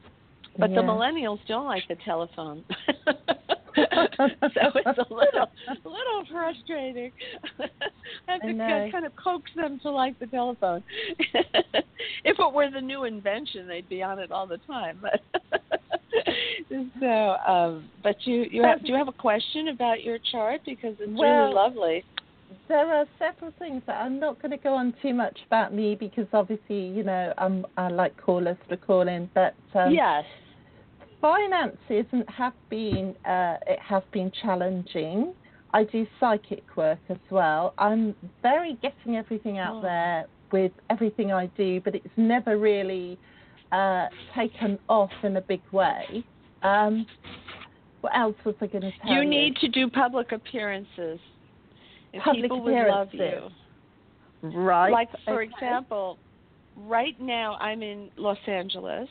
[0.59, 2.65] But the millennials don't like the telephone.
[4.17, 7.13] so it's a little a little frustrating.
[8.29, 10.83] I have to kind of coax them to like the telephone.
[12.25, 15.01] if it were the new invention, they'd be on it all the time.
[15.03, 15.21] But
[17.01, 20.95] so, um, but you you have do you have a question about your chart because
[20.99, 22.05] it's Well, really lovely.
[22.69, 25.95] there are several things that I'm not going to go on too much about me
[25.95, 30.25] because obviously, you know, I'm, I like callers to call in, but um, yes.
[31.21, 35.35] Finances have been uh, it has been challenging.
[35.75, 37.75] I do psychic work as well.
[37.79, 39.83] I'm very getting everything out Oh.
[39.83, 43.19] there with everything I do, but it's never really
[43.71, 46.25] uh, taken off in a big way.
[46.63, 47.05] Um,
[48.01, 49.21] what else was I going to tell you?
[49.21, 51.19] You need to do public appearances.
[52.15, 53.49] And Public people would love you.
[54.43, 54.91] right.
[54.91, 55.51] Like for okay.
[55.53, 56.17] example,
[56.77, 59.09] right now I'm in Los Angeles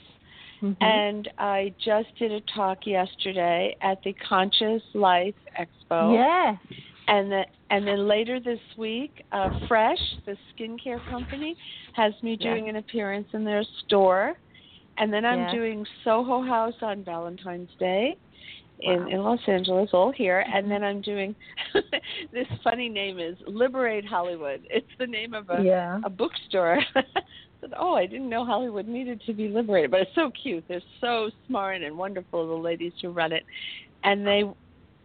[0.61, 0.77] Mhm.
[0.81, 6.13] and I just did a talk yesterday at the Conscious Life Expo.
[6.13, 6.57] Yes.
[7.07, 11.55] And the, and then later this week, uh, Fresh, the skincare company,
[11.93, 14.33] has me doing an appearance in their store.
[14.97, 15.51] And then I'm Yeah.
[15.51, 18.17] doing Soho House on Valentine's Day
[18.79, 20.45] in, in Los Angeles, all here.
[20.53, 21.35] And then I'm doing
[22.31, 24.61] this funny name is Liberate Hollywood.
[24.69, 25.99] It's the name of a Yeah.
[26.03, 26.79] a bookstore.
[27.59, 30.63] Said, "Oh, I didn't know Hollywood needed to be liberated, but it's so cute.
[30.67, 33.43] They're so smart and wonderful, the ladies who run it,
[34.03, 34.43] and they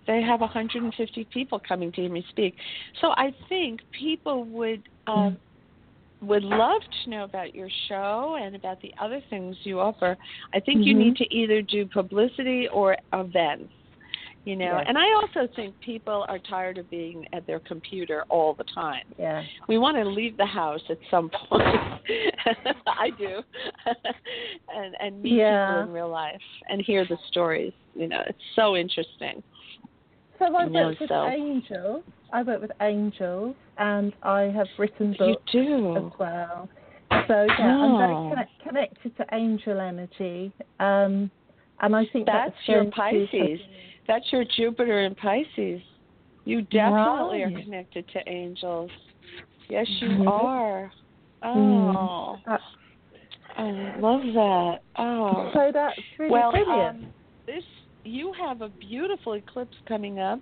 [0.07, 2.55] they have 150 people coming to hear me speak.
[3.01, 5.39] So I think people would um,
[6.23, 10.17] would love to know about your show and about the other things you offer.
[10.55, 10.99] I think you Mhm.
[10.99, 13.73] need to either do publicity or events."
[14.45, 14.85] You know, Yes.
[14.89, 19.05] and I also think people are tired of being at their computer all the time
[19.17, 19.45] Yeah.
[19.69, 21.63] we want to leave the house at some point.
[22.89, 23.41] I do,
[24.75, 25.67] and and meet Yeah.
[25.67, 27.73] people in real life and hear the stories.
[27.95, 29.45] You know, it's so interesting.
[30.43, 32.03] So I work with angels.
[32.33, 35.97] I work with angels, and I have written books you do.
[35.97, 36.69] as well.
[37.29, 37.99] So yeah, I'm Oh.
[37.99, 40.51] very connect- connected to angel energy,
[40.81, 41.31] um,
[41.81, 43.61] and I think That's that's your Pisces.
[44.09, 45.81] That's your Jupiter in Pisces.
[46.45, 48.91] You definitely are connected to angels.
[49.69, 50.29] Yes, you Mhm.
[50.29, 50.93] are.
[51.45, 52.59] Oh, Uh,
[53.57, 54.83] I love that.
[54.97, 55.51] Oh.
[55.53, 57.05] So that's really well, brilliant.
[57.05, 57.15] Um,
[57.47, 57.65] this
[58.05, 60.41] you have a beautiful eclipse coming up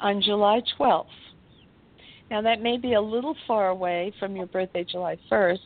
[0.00, 1.06] on July 12th.
[2.30, 5.58] Now that may be a little far away from your birthday, July 1st,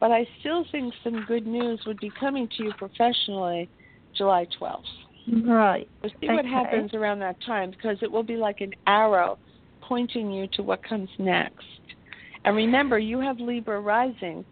[0.00, 3.68] but I still think some good news would be coming to you professionally
[4.16, 4.82] July 12th.
[5.44, 5.88] right.
[6.02, 9.38] We'll see what happens around that time because it will be like an arrow
[9.82, 11.64] pointing you to what comes next.
[12.44, 14.44] And remember, you have Libra rising.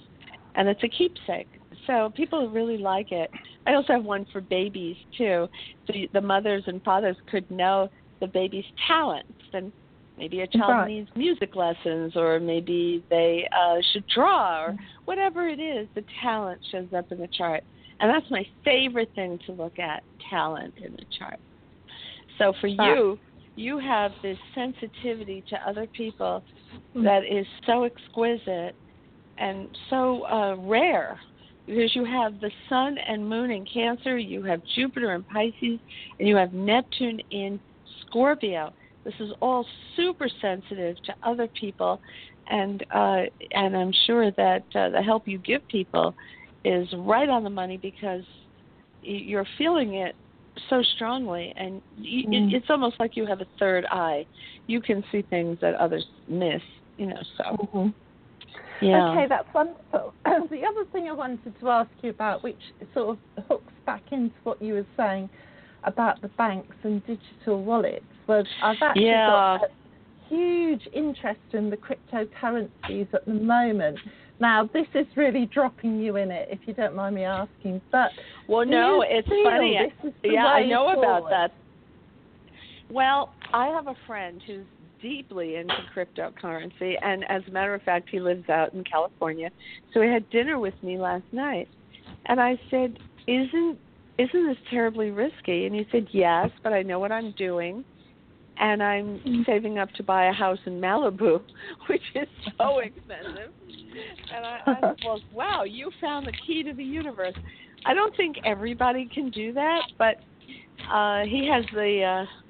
[0.55, 1.49] and it's a keepsake.
[1.88, 3.30] So people really like it.
[3.65, 5.48] I also have one for babies too.
[5.88, 7.89] So the mothers and fathers could know
[8.22, 9.74] the baby's talents, and
[10.17, 10.88] maybe a child Right.
[10.88, 15.89] needs music lessons, or maybe they uh, should draw, or whatever it is.
[15.96, 17.63] The talent shows up in the chart,
[18.00, 21.39] and that's my favorite thing to look at: talent in the chart.
[22.38, 22.89] So for Right.
[22.89, 23.19] you,
[23.56, 26.43] you have this sensitivity to other people
[26.96, 27.04] Mm.
[27.04, 28.76] that is so exquisite
[29.38, 31.19] and so uh, rare
[31.65, 35.80] because you have the sun and moon in Cancer, you have Jupiter in Pisces,
[36.19, 37.60] and you have Neptune in
[38.02, 38.73] Scorpio.
[39.04, 41.99] This is all super sensitive to other people
[42.49, 46.13] and uh, and I'm sure that uh, the help you give people
[46.65, 48.23] is right on the money because
[49.02, 50.15] you're feeling it
[50.69, 52.52] so strongly, and you, mm.
[52.52, 54.26] it, it's almost like you have a third eye.
[54.67, 56.62] You can see things that others miss,
[56.97, 57.21] you know.
[57.38, 57.43] So.
[57.43, 57.89] Mm-hmm.
[58.81, 59.12] Yeah.
[59.12, 60.13] Okay, that's wonderful.
[60.25, 62.59] the other thing I wanted to ask you about, which
[62.93, 65.29] sort of hooks back into what you were saying
[65.83, 69.27] about the banks and digital wallets, was I've actually yeah.
[69.27, 69.67] got a
[70.29, 73.99] huge interest in the cryptocurrencies at the moment.
[74.39, 77.81] Now, this is really dropping you in it, if you don't mind me asking.
[77.91, 78.12] But
[78.47, 79.77] well, no, it's funny.
[80.23, 80.99] yeah, I know forward?
[80.99, 81.51] about that.
[82.89, 84.65] Well, I have a friend who's
[85.03, 89.51] deeply into cryptocurrency, and as a matter of fact, he lives out in California.
[89.93, 91.67] So he had dinner with me last night,
[92.25, 93.77] and I said, "Isn't
[94.17, 97.85] isn't this terribly risky?" And he said, "Yes, but I know what I'm doing."
[98.57, 101.41] And I'm saving up to buy a house in Malibu,
[101.89, 103.51] which is so expensive.
[104.33, 107.33] And I, I was, wow, you found the key to the universe.
[107.85, 110.17] I don't think everybody can do that, but
[110.91, 112.42] uh he has the uh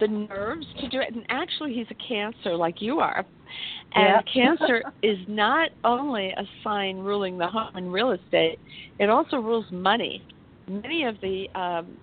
[0.00, 1.14] the nerves to do it.
[1.14, 3.24] And actually, he's a Cancer like you are.
[3.94, 8.58] And Cancer is not only a sign ruling the home and real estate;
[8.98, 10.24] it also rules money.
[10.68, 11.98] Many of the um,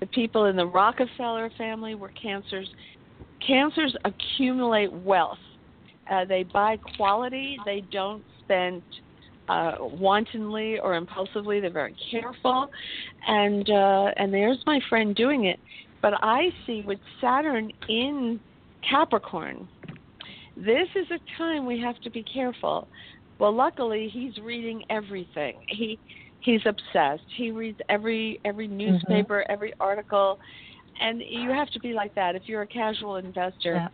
[0.00, 2.68] the people in the Rockefeller family were Cancers.
[3.46, 5.38] Cancers accumulate wealth.
[6.10, 7.56] Uh, they buy quality.
[7.64, 8.82] They don't spend
[9.48, 11.60] uh, wantonly or impulsively.
[11.60, 12.68] They're very careful,
[13.26, 15.58] and uh, and there's my friend doing it.
[16.02, 18.40] But I see with Saturn in
[18.88, 19.68] Capricorn,
[20.56, 22.88] this is a time we have to be careful.
[23.38, 25.56] Well, luckily he's reading everything.
[25.68, 25.98] He
[26.40, 27.24] he's obsessed.
[27.36, 28.76] He reads every every mm-hmm.
[28.76, 29.52] newspaper, mm-hmm.
[29.52, 30.38] every article,
[31.00, 32.34] and you have to be like that.
[32.34, 33.88] If you're a casual investor, yeah.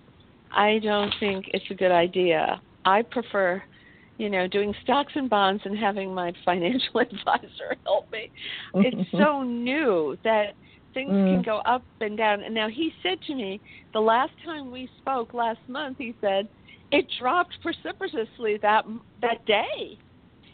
[0.53, 2.61] I don't think it's a good idea.
[2.85, 3.63] I prefer,
[4.19, 8.31] you know, doing stocks and bonds and having my financial advisor help me.
[8.75, 10.55] It's so new that
[10.97, 11.35] things mm.
[11.35, 12.43] can go up and down.
[12.43, 13.61] And now he said to me
[13.93, 16.49] the last time we spoke last month, he said
[16.91, 18.85] it dropped precipitously that
[19.21, 19.99] that day.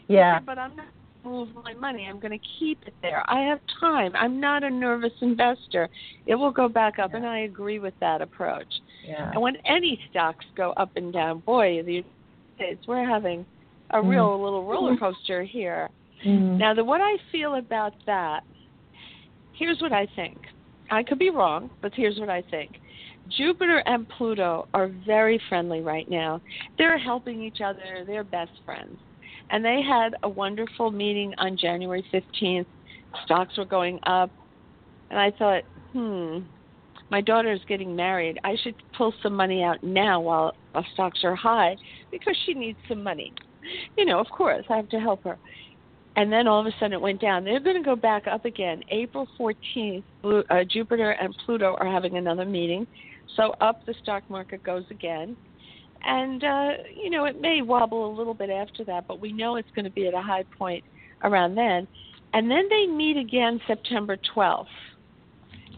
[0.07, 0.37] Yeah.
[0.37, 0.87] Said, but I'm not
[1.23, 2.05] move my money.
[2.09, 3.23] I'm going to keep it there.
[3.31, 4.11] I have time.
[4.13, 5.87] I'm not a nervous investor.
[6.25, 7.17] It will go back up, yeah.
[7.17, 8.67] and I agree with that approach.
[9.07, 9.31] Yeah.
[9.31, 12.03] And when any stocks go up and down, boy, the
[12.57, 13.45] States, we're having
[13.91, 14.09] a mm.
[14.09, 15.89] real little roller coaster here.
[16.25, 16.57] Mm.
[16.57, 18.41] Now, the what I feel about that
[19.53, 20.37] here's what I think.
[20.91, 22.79] I could be wrong, but here's what I think.
[23.37, 26.41] Jupiter and Pluto are very friendly right now.
[26.77, 28.97] They're helping each other, they're best friends.
[29.49, 32.65] And they had a wonderful meeting on January 15th.
[33.25, 34.31] Stocks were going up.
[35.09, 36.39] And I thought, hmm,
[37.09, 38.39] my daughter is getting married.
[38.43, 41.75] I should pull some money out now while, while stocks are high
[42.11, 43.33] because she needs some money.
[43.97, 45.37] You know, of course, I have to help her
[46.15, 47.43] and then all of a sudden it went down.
[47.43, 48.83] They're going to go back up again.
[48.89, 52.85] April 14th, uh, Jupiter and Pluto are having another meeting.
[53.35, 55.35] So up the stock market goes again.
[56.05, 59.55] And, uh, you know, it may wobble a little bit after that, but we know
[59.55, 60.83] it's going to be at a high point
[61.23, 61.87] around then.
[62.33, 64.65] And then they meet again September 12th.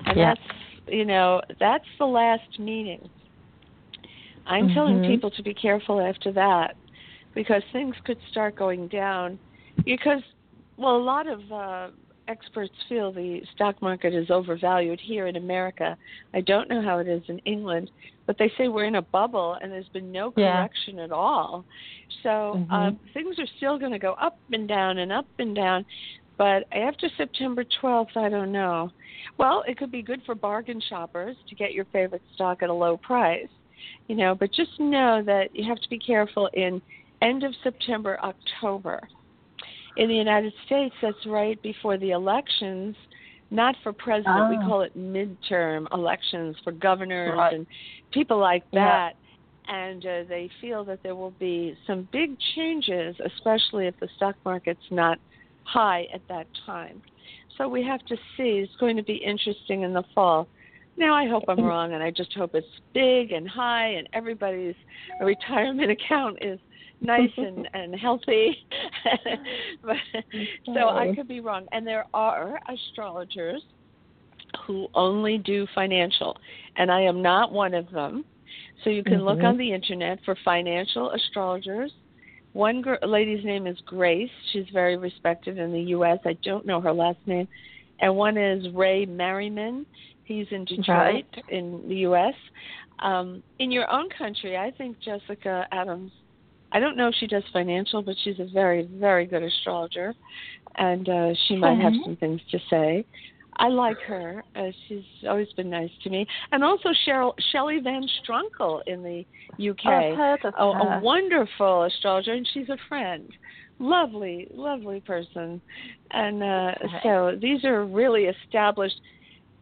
[0.06, 0.34] And yeah.
[0.34, 3.08] that's, you know, that's the last meeting.
[4.46, 4.74] I'm mm-hmm.
[4.74, 6.76] telling people to be careful after that
[7.34, 9.40] because things could start going down
[9.84, 10.22] because
[10.78, 11.88] well, a lot of uh,
[12.28, 15.98] experts feel the stock market is overvalued here in America.
[16.34, 17.92] I don't know how it is in England,
[18.26, 21.04] but they say we're in a bubble and there's been no correction yeah.
[21.06, 21.66] at all.
[22.24, 22.74] So mm-hmm.
[22.74, 25.86] uh, things are still going to go up and down and up and down.
[26.38, 28.92] But after September 12th, I don't know.
[29.38, 32.74] Well, it could be good for bargain shoppers to get your favorite stock at a
[32.74, 33.48] low price,
[34.08, 34.36] you know.
[34.36, 36.82] But just know that you have to be careful in
[37.22, 39.08] end of September, October
[39.98, 42.96] in the United States, that's right before the elections,
[43.52, 44.36] not for president.
[44.38, 44.50] Oh.
[44.50, 47.54] We call it midterm elections for governors right.
[47.54, 47.68] and
[48.12, 49.14] people like that.
[49.14, 49.22] Yeah.
[49.68, 54.36] And uh, they feel that there will be some big changes, especially if the stock
[54.46, 55.18] market's not
[55.64, 57.02] high at that time.
[57.58, 58.60] So we have to see.
[58.60, 60.48] It's going to be interesting in the fall.
[60.98, 64.76] Now I hope I'm wrong, and I just hope it's big and high, and everybody's
[65.22, 66.60] retirement account is
[67.02, 68.58] nice and and healthy.
[69.84, 69.96] but,
[70.66, 71.68] so I could be wrong.
[71.72, 73.62] And there are astrologers
[74.66, 76.38] who only do financial,
[76.78, 78.26] and I am not one of them.
[78.84, 79.24] So you can mm-hmm.
[79.24, 81.92] look on the internet for financial astrologers.
[82.54, 84.30] One gr- lady's name is Grace.
[84.54, 86.20] She's very respected in the U.S.
[86.26, 87.48] I don't know her last name.
[88.00, 89.86] And one is Ray Merriman.
[90.24, 91.44] He's in Detroit right.
[91.50, 92.34] in the U.S.
[93.00, 96.12] Um, in your own country, I think Jessica Adams
[96.76, 100.14] I don't know if she does financial, but she's a very, very good astrologer,
[100.78, 103.06] and uh, she might have some things to say.
[103.56, 104.44] I like her.
[104.58, 109.26] Uh, she's always been nice to me, and also Cheryl Shelley Van Strunckel in the
[109.70, 110.98] UK, I've heard of a, her.
[110.98, 113.32] a wonderful astrologer, and she's a friend.
[113.80, 115.62] Lovely, lovely person,
[116.12, 117.00] and uh, Okay.
[117.04, 119.00] so these are really established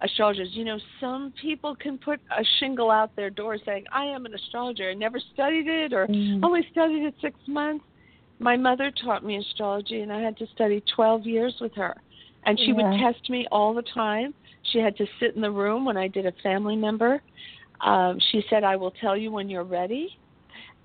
[0.04, 0.50] astrologers.
[0.52, 4.34] You know, some people can put a shingle out their door saying, "I am an
[4.34, 6.44] astrologer," and never studied it, or Mm.
[6.44, 7.86] only studied it six months.
[8.40, 11.96] My mother taught me astrology, and I had to study 12 years with her.
[12.46, 14.34] And she would test me all the time.
[14.64, 17.24] She had to sit in the room when I did a family member.
[17.80, 20.10] Um, she said, I will tell you when you're ready.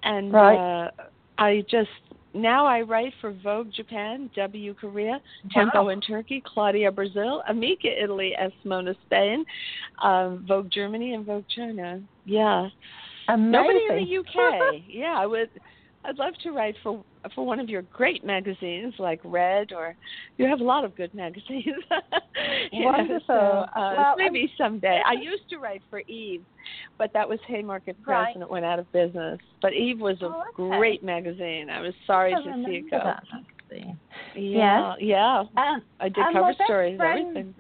[0.05, 0.57] And Right.
[0.57, 0.91] uh,
[1.39, 1.91] I just,
[2.35, 5.21] now I write for Vogue Japan, W Korea,
[5.53, 9.45] Tempo in Turkey, Claudia Brazil, Amica Italy, S Moda Spain,
[10.03, 12.01] um, Vogue Germany, and Vogue China.
[12.25, 12.69] Yeah.
[13.29, 13.51] Amazing.
[13.51, 14.83] Nobody in the UK.
[14.89, 15.51] yeah, I would.
[16.05, 17.05] I'd love to write for
[17.35, 19.97] for one of your great magazines like Red, or
[20.37, 21.83] you have a lot of good magazines.
[22.73, 23.21] Wonderful.
[23.27, 23.35] so,
[23.81, 25.01] uh, Well, maybe someday.
[25.07, 26.45] I used to write for Eve,
[26.99, 28.35] but that was Haymarket Press Right.
[28.35, 29.39] and it went out of business.
[29.63, 30.77] But Eve was a Oh, okay.
[30.79, 31.71] great magazine.
[31.71, 32.99] I was sorry I to see it go.
[33.05, 33.23] that.
[34.35, 35.45] Yeah, yeah.
[35.57, 37.55] And I did cover stories, friend- everything.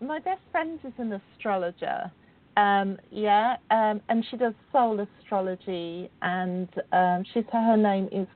[0.00, 2.10] my best friend is an astrologer.
[2.56, 8.28] Um, yeah, um, and she does soul astrology, and um, she's her name is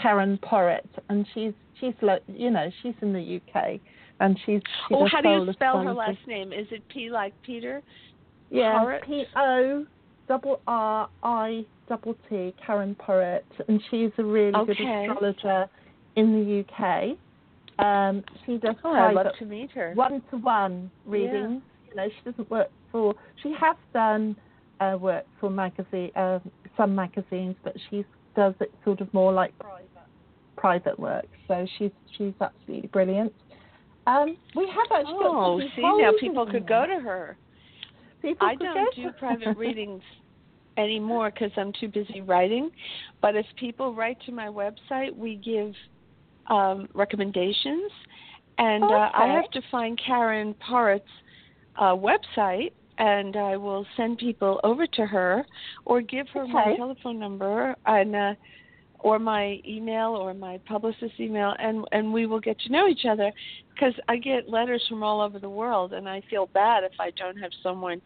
[0.00, 1.94] Karen Porritt, and she's she's
[2.28, 3.80] you know she's in the UK,
[4.20, 6.52] and she's she Oh, how do you spell her last name?
[6.52, 7.82] Is it P like Peter?
[8.50, 8.98] Yeah?
[9.04, 9.86] P O
[10.28, 15.68] double R I double T Karen Porritt, and she's a really good astrologer
[16.16, 17.16] in the UK.
[17.84, 19.92] Um, she does Oh, I'd love to meet her.
[19.94, 21.62] one to one readings.
[21.88, 23.14] You know, she doesn't work for.
[23.42, 24.36] She has done
[24.80, 26.38] uh, work for magazine, uh,
[26.76, 28.04] some magazines, but she
[28.34, 29.88] does it sort of more like private,
[30.56, 31.26] private work.
[31.48, 33.32] So she's she's absolutely brilliant.
[34.06, 37.36] Um, we have actually Oh, some see now people could go to her.
[38.20, 40.02] People I could don't do private readings
[40.76, 42.70] anymore because I'm too busy writing.
[43.20, 45.74] But if people write to my website, we give
[46.48, 47.90] um, recommendations,
[48.58, 51.04] and uh, I have to find Karen Porritt's
[51.76, 52.72] uh, website,
[53.02, 55.44] and I will send people over to her,
[55.84, 58.16] or give her my telephone number and.
[58.16, 58.34] Uh,
[59.04, 63.04] or my email or my publicist email and and we will get to know each
[63.04, 63.32] other
[63.74, 67.10] because I get letters from all over the world and I feel bad if I
[67.10, 68.00] don't have someone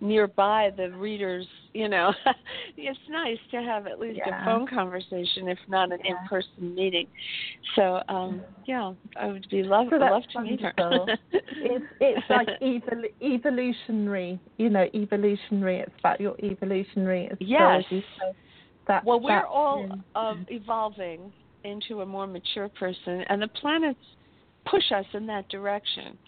[0.00, 2.12] nearby the readers you know
[2.76, 4.42] it's nice to have at least Yeah.
[4.42, 6.12] a phone conversation if not an Yeah.
[6.20, 7.06] in-person meeting
[7.76, 11.06] so um yeah I would be love So love to meet her
[11.56, 15.78] it's it's like evol- evolutionary, you know, evolutionary.
[15.78, 17.84] It's about your evolutionary Yes.
[17.90, 18.32] So
[18.86, 21.32] that, Well, we're that's all really- um, evolving
[21.64, 23.98] into a more mature person, and the planets
[24.66, 26.18] push us in that direction.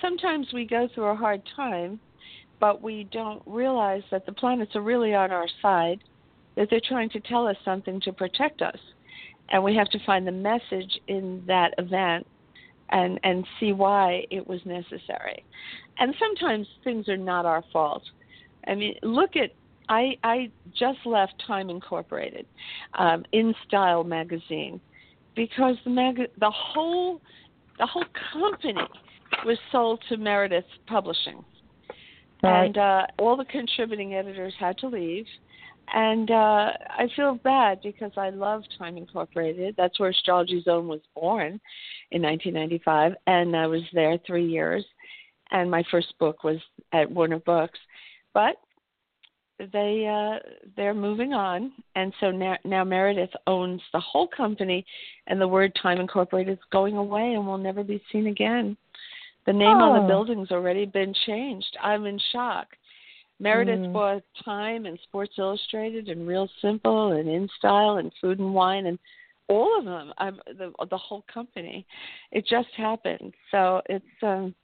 [0.00, 1.98] Sometimes we go through a hard time,
[2.64, 6.00] but we don't realize that the planets are really on our side,
[6.56, 8.78] that they're trying to tell us something to protect us.
[9.50, 12.26] And we have to find the message in that event
[12.88, 15.44] and, and see why it was necessary.
[15.98, 18.02] And sometimes things are not our fault.
[18.66, 19.50] I mean, look at
[19.90, 22.46] I I just left Time Incorporated,
[22.94, 24.80] um, in Style magazine,
[25.36, 27.20] because the mag the whole
[27.78, 28.80] the whole company
[29.44, 31.44] was sold to Meredith Publishing,
[32.44, 32.66] Right.
[32.66, 35.26] and uh, all the contributing editors had to leave.
[35.92, 39.74] And uh, I feel bad because I love Time Incorporated.
[39.76, 41.60] That's where Astrology Zone was born
[42.10, 44.84] in 1995, and I was there three years.
[45.50, 46.56] And my first book was
[46.92, 47.78] at Warner Books,
[48.32, 48.56] but
[49.72, 50.40] they uh
[50.76, 54.84] they're moving on and so now now Meredith owns the whole company
[55.28, 58.76] and the word Time Incorporated is going away and will never be seen again.
[59.46, 60.00] The name on Oh.
[60.00, 61.76] the building's already been changed.
[61.80, 62.76] I'm in shock.
[63.40, 63.92] Meredith Mm.
[63.92, 68.86] bought Time and Sports Illustrated and Real Simple and In Style and Food and Wine
[68.86, 68.98] and
[69.48, 70.14] all of them.
[70.18, 71.86] I'm the the whole company.
[72.30, 73.34] It just happened.
[73.50, 74.54] So it's um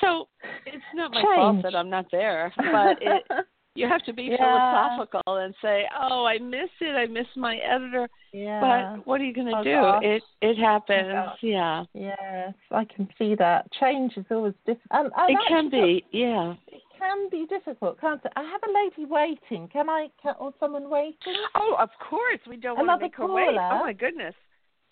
[0.00, 0.28] so
[0.66, 3.24] it's not my fault that I'm not there, but it
[3.78, 4.36] you have to be Yeah.
[4.38, 6.94] philosophical and say, "Oh, I miss it.
[6.96, 8.60] I miss my editor." yeah.
[8.94, 9.72] But what are you going to Oh, do?
[9.74, 10.02] gosh.
[10.04, 11.38] It it happens.
[11.40, 13.70] yeah, Yes, I can see that.
[13.72, 15.12] Change is always difficult.
[15.16, 16.04] Um, it can be.
[16.10, 16.54] Yeah.
[16.66, 18.32] It can be difficult, can't it?
[18.34, 19.68] I have a lady waiting.
[19.68, 21.36] Can I, can, or someone waiting?
[21.54, 22.40] Oh, of course.
[22.46, 23.56] We don't want to make her wait.
[23.56, 24.34] Oh my goodness.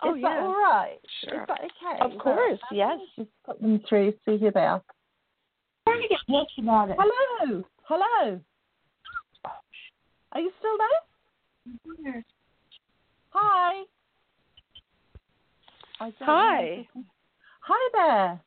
[0.03, 0.29] Oh Is yeah.
[0.29, 0.99] that all right?
[1.25, 1.41] Sure.
[1.43, 1.99] Is that okay?
[2.01, 2.99] Of course, Well, yes.
[3.17, 4.83] Just put them through, see who they are.
[5.89, 8.41] Hello, hello.
[10.37, 10.77] Are you still
[12.05, 12.25] there?
[13.31, 13.83] Hi.
[15.99, 16.87] I don't Hi.
[16.95, 17.05] Know
[17.61, 18.41] Hi there.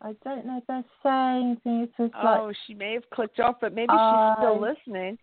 [0.00, 3.58] I don't know if they're saying things just like Oh, she may have clicked off,
[3.60, 5.18] but maybe I- she's still listening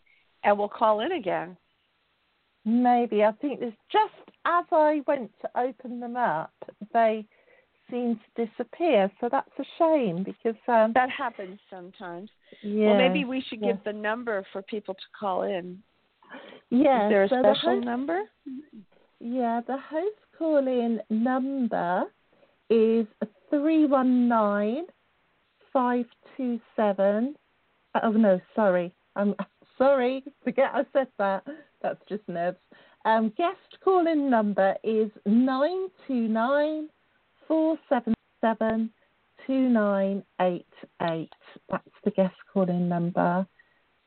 [0.45, 1.57] and will call in again.
[2.63, 3.25] maybe.
[3.25, 4.13] I think it's just
[4.45, 6.53] as I went to open them up,
[6.93, 7.27] they
[7.91, 9.11] seem to disappear.
[9.19, 12.29] So that's a shame because um That happens sometimes.
[12.61, 12.87] yeah.
[12.89, 13.73] Well, maybe we should yeah.
[13.73, 15.81] give the number for people to call in.
[16.69, 18.21] yeah, Is there a so special host- number?
[19.19, 22.03] Yeah, the host call in number
[22.69, 23.05] is
[23.49, 24.85] 319
[25.73, 27.35] 527.
[28.03, 28.93] Oh, no, sorry.
[29.15, 29.35] I'm
[29.77, 30.23] sorry.
[30.43, 31.43] Forget I said that.
[31.81, 32.57] That's just nerves.
[33.05, 36.89] Um, guest call in number is 929
[37.49, 38.89] 477
[39.47, 41.29] 2988.
[41.69, 43.45] That's the guest call in number.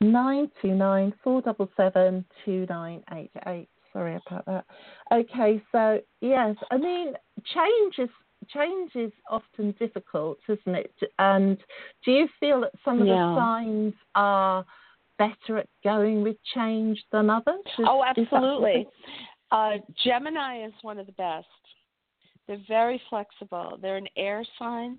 [0.01, 3.69] 929 477 2988.
[3.93, 4.65] Sorry about that.
[5.13, 7.13] Okay, so yes, I mean
[7.55, 8.09] change is
[8.49, 10.95] change is often difficult, isn't it?
[11.19, 11.59] And
[12.05, 13.15] do you feel that some of Yeah.
[13.15, 14.65] the signs are
[15.19, 17.61] better at going with change than others?
[17.79, 18.89] Is- Oh, absolutely.
[19.51, 21.47] Uh, Gemini is one of the best.
[22.47, 23.79] They're very flexible.
[23.81, 24.99] They're an air sign.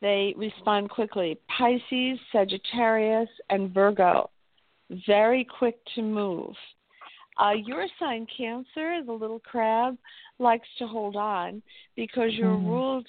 [0.00, 1.38] They respond quickly.
[1.48, 4.30] Pisces, Sagittarius, and Virgo,
[5.06, 6.54] very quick to move.
[7.36, 9.96] Uh, your sign, Cancer, the little crab,
[10.38, 11.62] likes to hold on
[11.96, 12.66] because you're Mhm.
[12.66, 13.08] ruled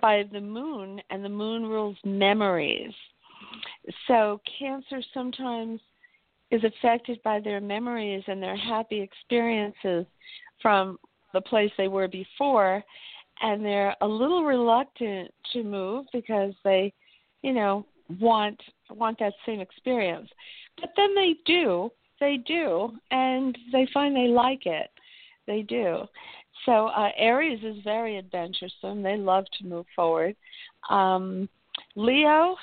[0.00, 2.94] by the moon, and the moon rules memories.
[4.06, 5.80] So, Cancer sometimes
[6.50, 10.06] is affected by their memories and their happy experiences
[10.60, 10.98] from
[11.36, 12.82] the place they were before
[13.42, 16.92] and they're a little reluctant to move because they
[17.42, 17.84] you know
[18.20, 18.58] want
[18.90, 20.30] want that same experience.
[20.80, 24.90] But then they do they do and they find they like it.
[25.46, 26.04] They do.
[26.64, 29.02] So uh aries is very adventuresome.
[29.02, 30.34] They love to move forward.
[30.88, 31.48] Um
[31.94, 32.56] leo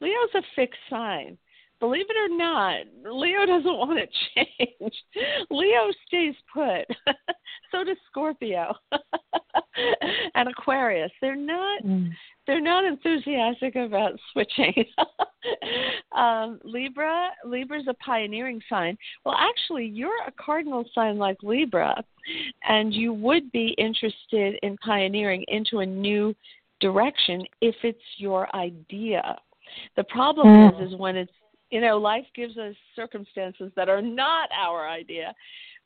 [0.00, 1.36] leo's a fixed sign.
[1.80, 2.76] Believe it or not,
[3.12, 4.06] Leo doesn't want to
[4.46, 4.94] change.
[5.50, 6.86] Leo stays put.
[7.72, 8.74] so does Scorpio
[10.34, 11.10] and Aquarius.
[11.20, 12.10] They're not Mm.
[12.46, 14.84] they're not enthusiastic about switching.
[16.12, 18.96] um, Libra, Libra's a pioneering sign.
[19.24, 22.02] Well, actually, you're a cardinal sign like Libra,
[22.68, 26.34] and you would be interested in pioneering into a new
[26.80, 29.36] direction if it's your idea.
[29.96, 30.82] The problem Mm.
[30.82, 31.32] is, is when it's
[31.70, 35.34] you know, life gives us circumstances that are not our idea,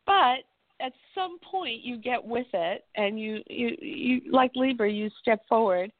[0.04, 0.38] but
[0.80, 5.40] at some point you get with it and you you you like Libra, you step
[5.48, 5.90] forward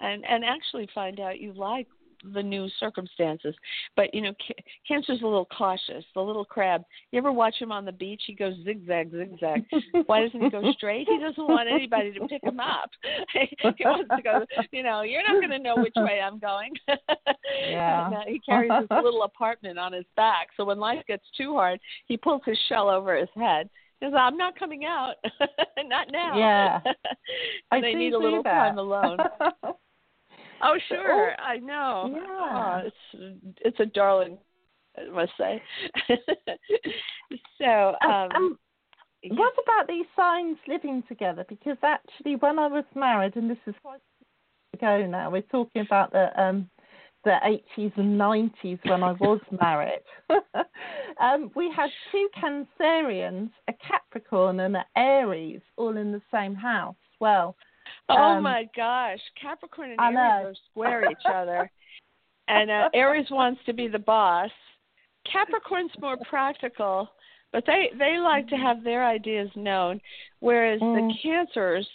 [0.00, 1.86] and and actually find out you like
[2.34, 3.54] the new circumstances.
[3.96, 6.04] But you know, ca- Cancer's a little cautious.
[6.14, 6.82] The little crab.
[7.12, 8.22] You ever watch him on the beach?
[8.26, 9.64] He goes zigzag, zigzag.
[10.06, 11.06] Why doesn't he go straight?
[11.08, 12.90] He doesn't want anybody to pick him up.
[13.32, 14.44] he wants to go.
[14.72, 16.72] You know, you're not going to know which way I'm going.
[17.68, 18.06] Yeah.
[18.06, 20.48] And, uh, he carries his little apartment on his back.
[20.56, 23.68] So when life gets too hard, he pulls his shell over his head.
[24.02, 25.14] Says, "I'm not coming out.
[25.84, 26.80] not now." Yeah.
[27.70, 28.50] I they need a little that.
[28.50, 29.18] time alone.
[30.60, 32.10] Oh, sure, I know.
[32.12, 32.82] Yeah.
[32.82, 34.38] Oh, it's it's a darling,
[34.96, 35.62] I must say.
[37.58, 38.58] so, Um, um, um,
[39.22, 39.34] yeah.
[39.34, 41.44] What about these signs living together?
[41.48, 44.00] Because actually, when I was married, and this is quite
[44.74, 46.68] ago now, we're talking about the um,
[47.24, 47.36] the
[47.76, 50.02] 80s and 90s when I was married.
[51.20, 56.96] um, we had two Cancerians, a Capricorn and an Aries, all in the same house.
[57.20, 57.56] Well,
[58.08, 60.52] oh um, my gosh, Capricorn and I Aries know.
[60.70, 61.70] square each other,
[62.48, 64.50] and uh, Aries wants to be the boss.
[65.30, 67.08] Capricorn's more practical,
[67.52, 70.00] but they they like to have their ideas known,
[70.40, 71.22] whereas the Mm.
[71.22, 71.88] Cancers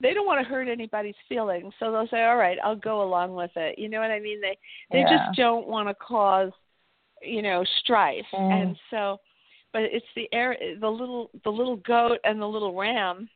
[0.00, 3.34] they don't want to hurt anybody's feelings, so they'll say, "All right, I'll go along
[3.34, 4.40] with it." You know what I mean?
[4.40, 4.58] They
[4.90, 5.26] they Yeah.
[5.26, 6.52] just don't want to cause,
[7.22, 8.52] you know, strife, Mm.
[8.52, 9.20] and so,
[9.72, 13.28] but it's the air, the little the little goat and the little ram.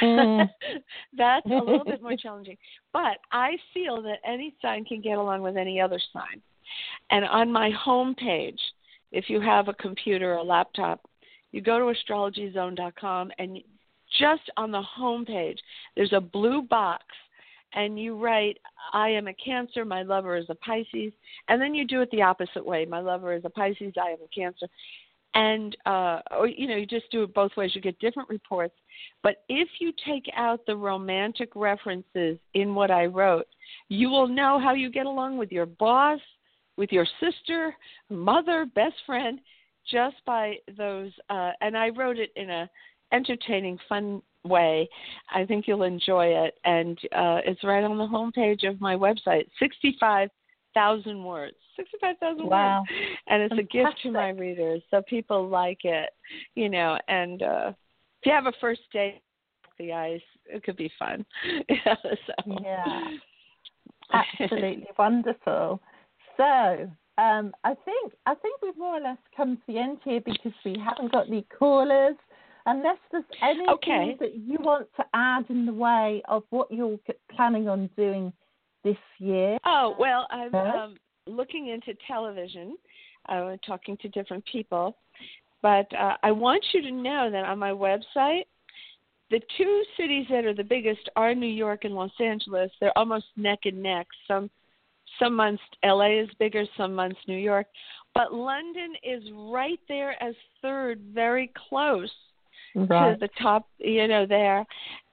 [0.00, 0.48] Mm.
[1.12, 2.56] That's a little bit more challenging,
[2.92, 6.40] but I feel that any sign can get along with any other sign.
[7.10, 8.60] And on my home page,
[9.12, 11.06] if you have a computer or a laptop,
[11.52, 13.60] you go to astrologyzone.com and
[14.18, 15.58] just on the home page,
[15.96, 17.04] there's a blue box
[17.74, 18.58] and you write,
[18.92, 21.12] I am a Cancer, my lover is a Pisces,
[21.48, 22.84] and then you do it the opposite way.
[22.84, 24.68] My lover is a Pisces, I am a Cancer.
[25.34, 27.70] And uh or you know, you just do it both ways.
[27.74, 28.74] You get different reports.
[29.22, 33.46] But if you take out the romantic references in what I wrote,
[33.88, 36.20] you will know how you get along with your boss,
[36.76, 37.74] with your sister,
[38.10, 39.40] mother, best friend,
[39.90, 41.12] just by those.
[41.30, 42.68] Uh, and I wrote it in a
[43.12, 44.88] entertaining, fun way.
[45.32, 49.46] I think you'll enjoy it, and uh, it's right on the homepage of my website.
[49.58, 50.30] Sixty-five
[50.74, 51.56] thousand words.
[51.76, 52.80] Sixty-five thousand wow.
[52.80, 52.90] words,
[53.28, 53.80] and it's Fantastic.
[53.80, 56.10] a gift to my readers, so people like it,
[56.54, 56.98] you know.
[57.08, 57.72] And uh,
[58.20, 59.22] if you have a first date,
[59.78, 61.24] the ice, it could be fun.
[61.84, 62.56] so.
[62.62, 63.02] Yeah,
[64.12, 65.80] absolutely wonderful.
[66.36, 70.20] So, um, I think I think we've more or less come to the end here
[70.24, 72.16] because we haven't got any callers.
[72.66, 74.16] Unless there's anything Okay.
[74.20, 76.98] that you want to add in the way of what you're
[77.34, 78.32] planning on doing
[78.84, 79.58] this year.
[79.64, 80.96] Oh well, I'm um,
[81.26, 82.76] looking into television.
[83.26, 84.96] I'm talking to different people,
[85.60, 88.44] but uh, I want you to know that on my website,
[89.30, 92.70] the two cities that are the biggest are New York and Los Angeles.
[92.80, 94.06] They're almost neck and neck.
[94.28, 94.50] Some
[95.18, 97.66] some months LA is bigger, some months New York,
[98.14, 102.10] but London is right there as third, very close
[103.14, 104.64] to the top, you know, there,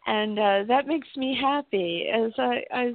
[0.08, 2.94] and uh, that makes me happy as I, I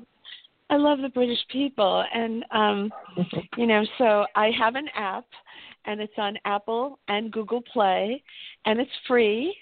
[0.71, 2.93] I love the British people, and um,
[3.57, 5.27] you know, so I have an app,
[5.85, 8.23] and it's on Apple and Google Play,
[8.65, 9.57] and it's free.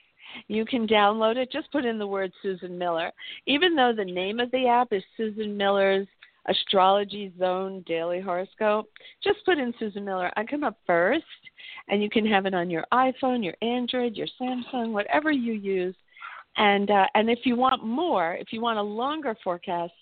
[0.48, 1.53] You can download it.
[1.53, 3.11] Just put in the word Susan Miller.
[3.46, 6.07] Even though the name of the app is Susan Miller's
[6.47, 8.90] Astrology Zone Daily Horoscope,
[9.22, 10.30] just put in Susan Miller.
[10.36, 11.24] I come up first,
[11.88, 15.95] and you can have it on your iPhone, your Android, your Samsung, whatever you use.
[16.57, 19.93] And uh, and if you want more, if you want a longer forecast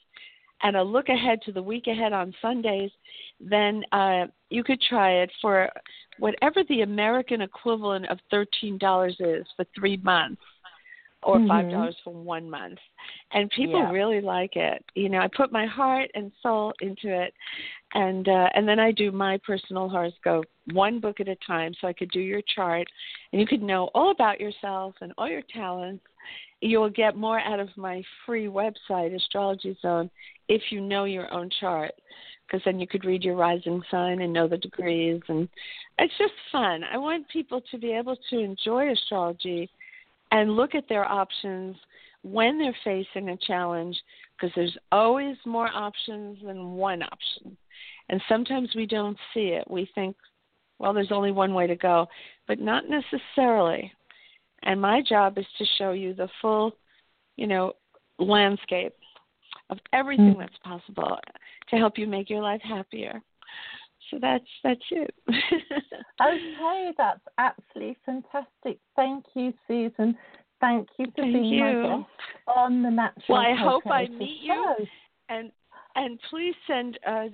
[0.62, 2.90] and a look ahead to the week ahead on Sundays,
[3.38, 5.70] then uh, you could try it for
[6.18, 10.42] whatever the American equivalent of thirteen dollars is for three months,
[11.22, 11.48] or Mhm.
[11.48, 12.78] five dollars for one month.
[13.32, 13.90] And people Yeah.
[13.90, 14.84] really like it.
[14.94, 17.32] You know, I put my heart and soul into it,
[17.94, 21.88] and uh, and then I do my personal horoscope one book at a time, so
[21.88, 22.86] I could do your chart,
[23.32, 26.04] and you could know all about yourself and all your talents.
[26.60, 30.10] You will get more out of my free website, Astrology Zone,
[30.48, 31.92] if you know your own chart,
[32.46, 35.48] because then you could read your rising sign and know the degrees, and
[35.98, 36.82] it's just fun.
[36.84, 39.70] I want people to be able to enjoy astrology
[40.32, 41.76] and look at their options
[42.22, 43.96] when they're facing a challenge,
[44.36, 47.56] because there's always more options than one option.
[48.08, 49.70] And sometimes we don't see it.
[49.70, 50.16] We think,
[50.78, 52.06] well, there's only one way to go,
[52.46, 53.92] but not necessarily.
[54.62, 56.72] And my job is to show you the full,
[57.36, 57.72] you know,
[58.18, 58.94] landscape
[59.70, 60.38] of everything Mm.
[60.38, 61.18] that's possible
[61.68, 63.22] to help you make your life happier.
[64.10, 65.14] So that's that's it.
[66.22, 68.78] Okay, that's absolutely fantastic.
[68.94, 70.18] Thank you, Susan.
[70.60, 72.10] Thank you for Thank being my guest
[72.46, 74.86] on the Natural Well, I hope I meet you.
[75.28, 75.50] And
[75.96, 77.26] and please send uh,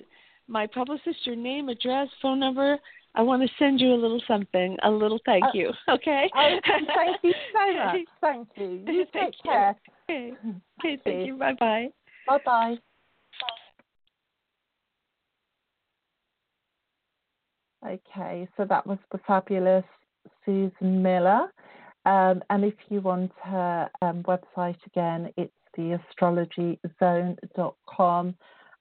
[0.48, 2.78] my publicist your name, address, phone number.
[3.14, 5.72] I want to send you a little something, a little thank Uh, you.
[5.88, 6.30] Okay.
[6.36, 6.58] Oh,
[6.94, 7.96] thank you so much.
[8.20, 8.84] Thank you.
[8.86, 9.50] You take Thank you.
[9.50, 9.76] care.
[10.08, 10.32] Okay.
[10.80, 10.98] Okay.
[11.04, 11.36] Thank you.
[11.36, 11.88] Bye bye.
[12.26, 12.76] Bye bye.
[17.86, 19.84] Okay, so that was the fabulous
[20.44, 21.52] Susan Miller.
[22.06, 28.34] Um, and if you want her um, website again, it's the astrologyzone.com.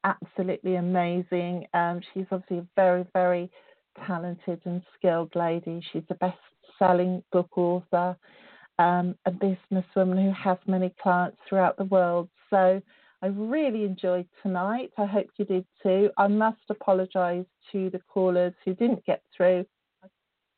[0.03, 1.65] Absolutely amazing.
[1.73, 3.49] Um, she's obviously a very, very
[4.05, 5.81] talented and skilled lady.
[5.91, 6.37] She's a best
[6.77, 8.15] selling book author,
[8.77, 12.29] um, a businesswoman who has many clients throughout the world.
[12.51, 12.79] So
[13.23, 14.91] I really enjoyed tonight.
[14.99, 16.11] I hope you did too.
[16.17, 19.65] I must apologise to the callers who didn't get through.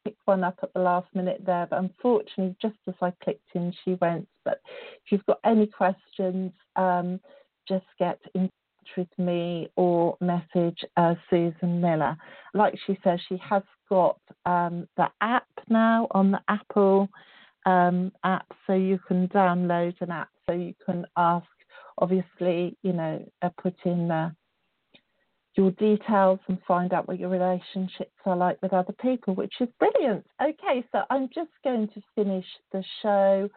[0.07, 3.49] I picked one up at the last minute there, but unfortunately, just as I clicked
[3.55, 4.27] in, she went.
[4.45, 4.61] But
[5.03, 7.19] if you've got any questions, um,
[7.67, 12.15] just get in touch with me or message uh, Susan Miller.
[12.53, 17.09] Like she says, she has got um, the app now on the Apple
[17.65, 21.45] um, app, so you can download an app so you can ask
[21.97, 24.29] obviously, you know, uh, put in uh,
[25.57, 29.67] your details and find out what your relationships are like with other people, which is
[29.79, 30.25] brilliant.
[30.41, 33.49] Okay, so I'm just going to finish the show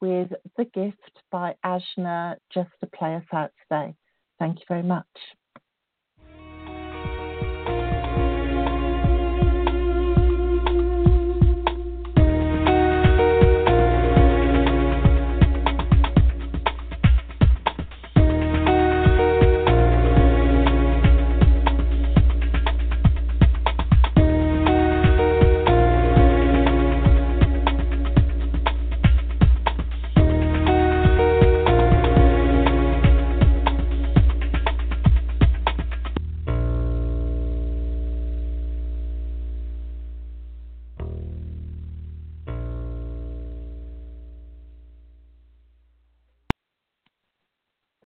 [0.00, 3.94] with The Gift by Ajna just to play us out today.
[4.38, 5.06] Thank you very much.